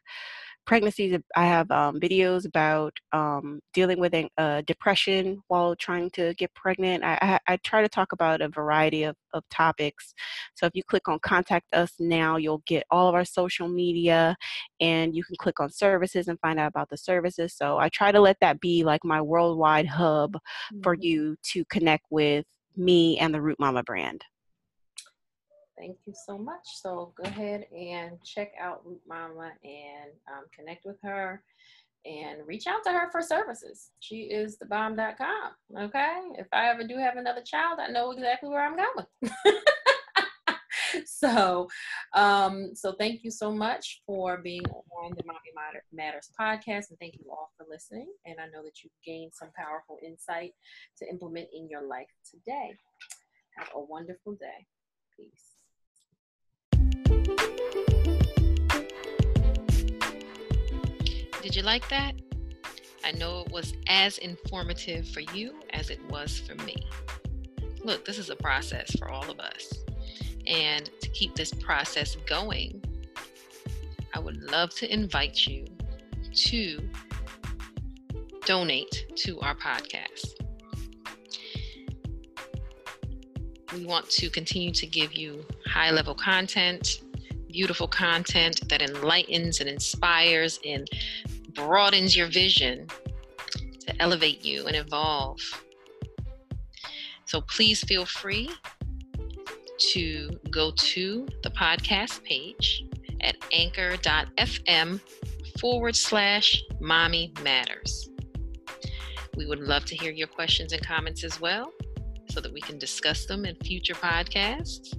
[0.66, 6.52] pregnancies i have um, videos about um, dealing with uh, depression while trying to get
[6.54, 7.04] pregnant.
[7.04, 10.14] I, I, I, try to talk about a variety of, of topics.
[10.54, 14.36] So if you click on contact us now you'll get all of our social media
[14.80, 17.54] and you can click on services and find out about the services.
[17.56, 20.82] So i try to let that be like my worldwide hub mm-hmm.
[20.82, 22.46] for you to connect with
[22.76, 24.24] me and the root mama brand
[25.76, 26.62] Thank you so much.
[26.82, 31.42] So go ahead and check out Root Mama and um, connect with her
[32.04, 33.90] and reach out to her for services.
[34.00, 35.52] She is the bomb.com.
[35.78, 36.20] Okay.
[36.38, 39.32] If I ever do have another child, I know exactly where I'm going.
[41.06, 41.68] so
[42.14, 44.64] um so thank you so much for being
[45.02, 48.82] on the mommy matters podcast and thank you all for listening and i know that
[48.82, 50.52] you've gained some powerful insight
[50.96, 52.76] to implement in your life today
[53.58, 54.66] have a wonderful day
[55.16, 55.53] peace
[61.42, 62.14] Did you like that?
[63.04, 66.74] I know it was as informative for you as it was for me.
[67.84, 69.72] Look, this is a process for all of us.
[70.46, 72.82] And to keep this process going,
[74.14, 75.66] I would love to invite you
[76.32, 76.88] to
[78.46, 80.34] donate to our podcast.
[83.74, 87.00] We want to continue to give you high level content,
[87.54, 90.88] beautiful content that enlightens and inspires and
[91.54, 92.84] broadens your vision
[93.78, 95.38] to elevate you and evolve.
[97.26, 98.50] So please feel free
[99.92, 102.84] to go to the podcast page
[103.20, 105.00] at anchor.fm
[105.60, 108.10] forward slash mommy matters.
[109.36, 111.72] We would love to hear your questions and comments as well
[112.30, 114.96] so that we can discuss them in future podcasts.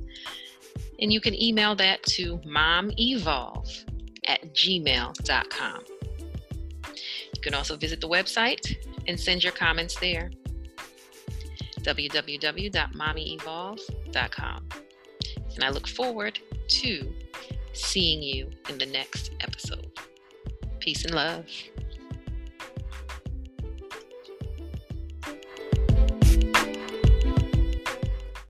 [1.00, 3.84] And you can email that to momevolve
[4.28, 5.84] at gmail.com.
[7.34, 8.76] You can also visit the website
[9.08, 10.32] and send your comments there
[11.86, 14.70] www.mommyevolve.com.
[15.56, 17.14] And I look forward to
[17.74, 19.92] seeing you in the next episode.
[20.80, 21.46] Peace and love.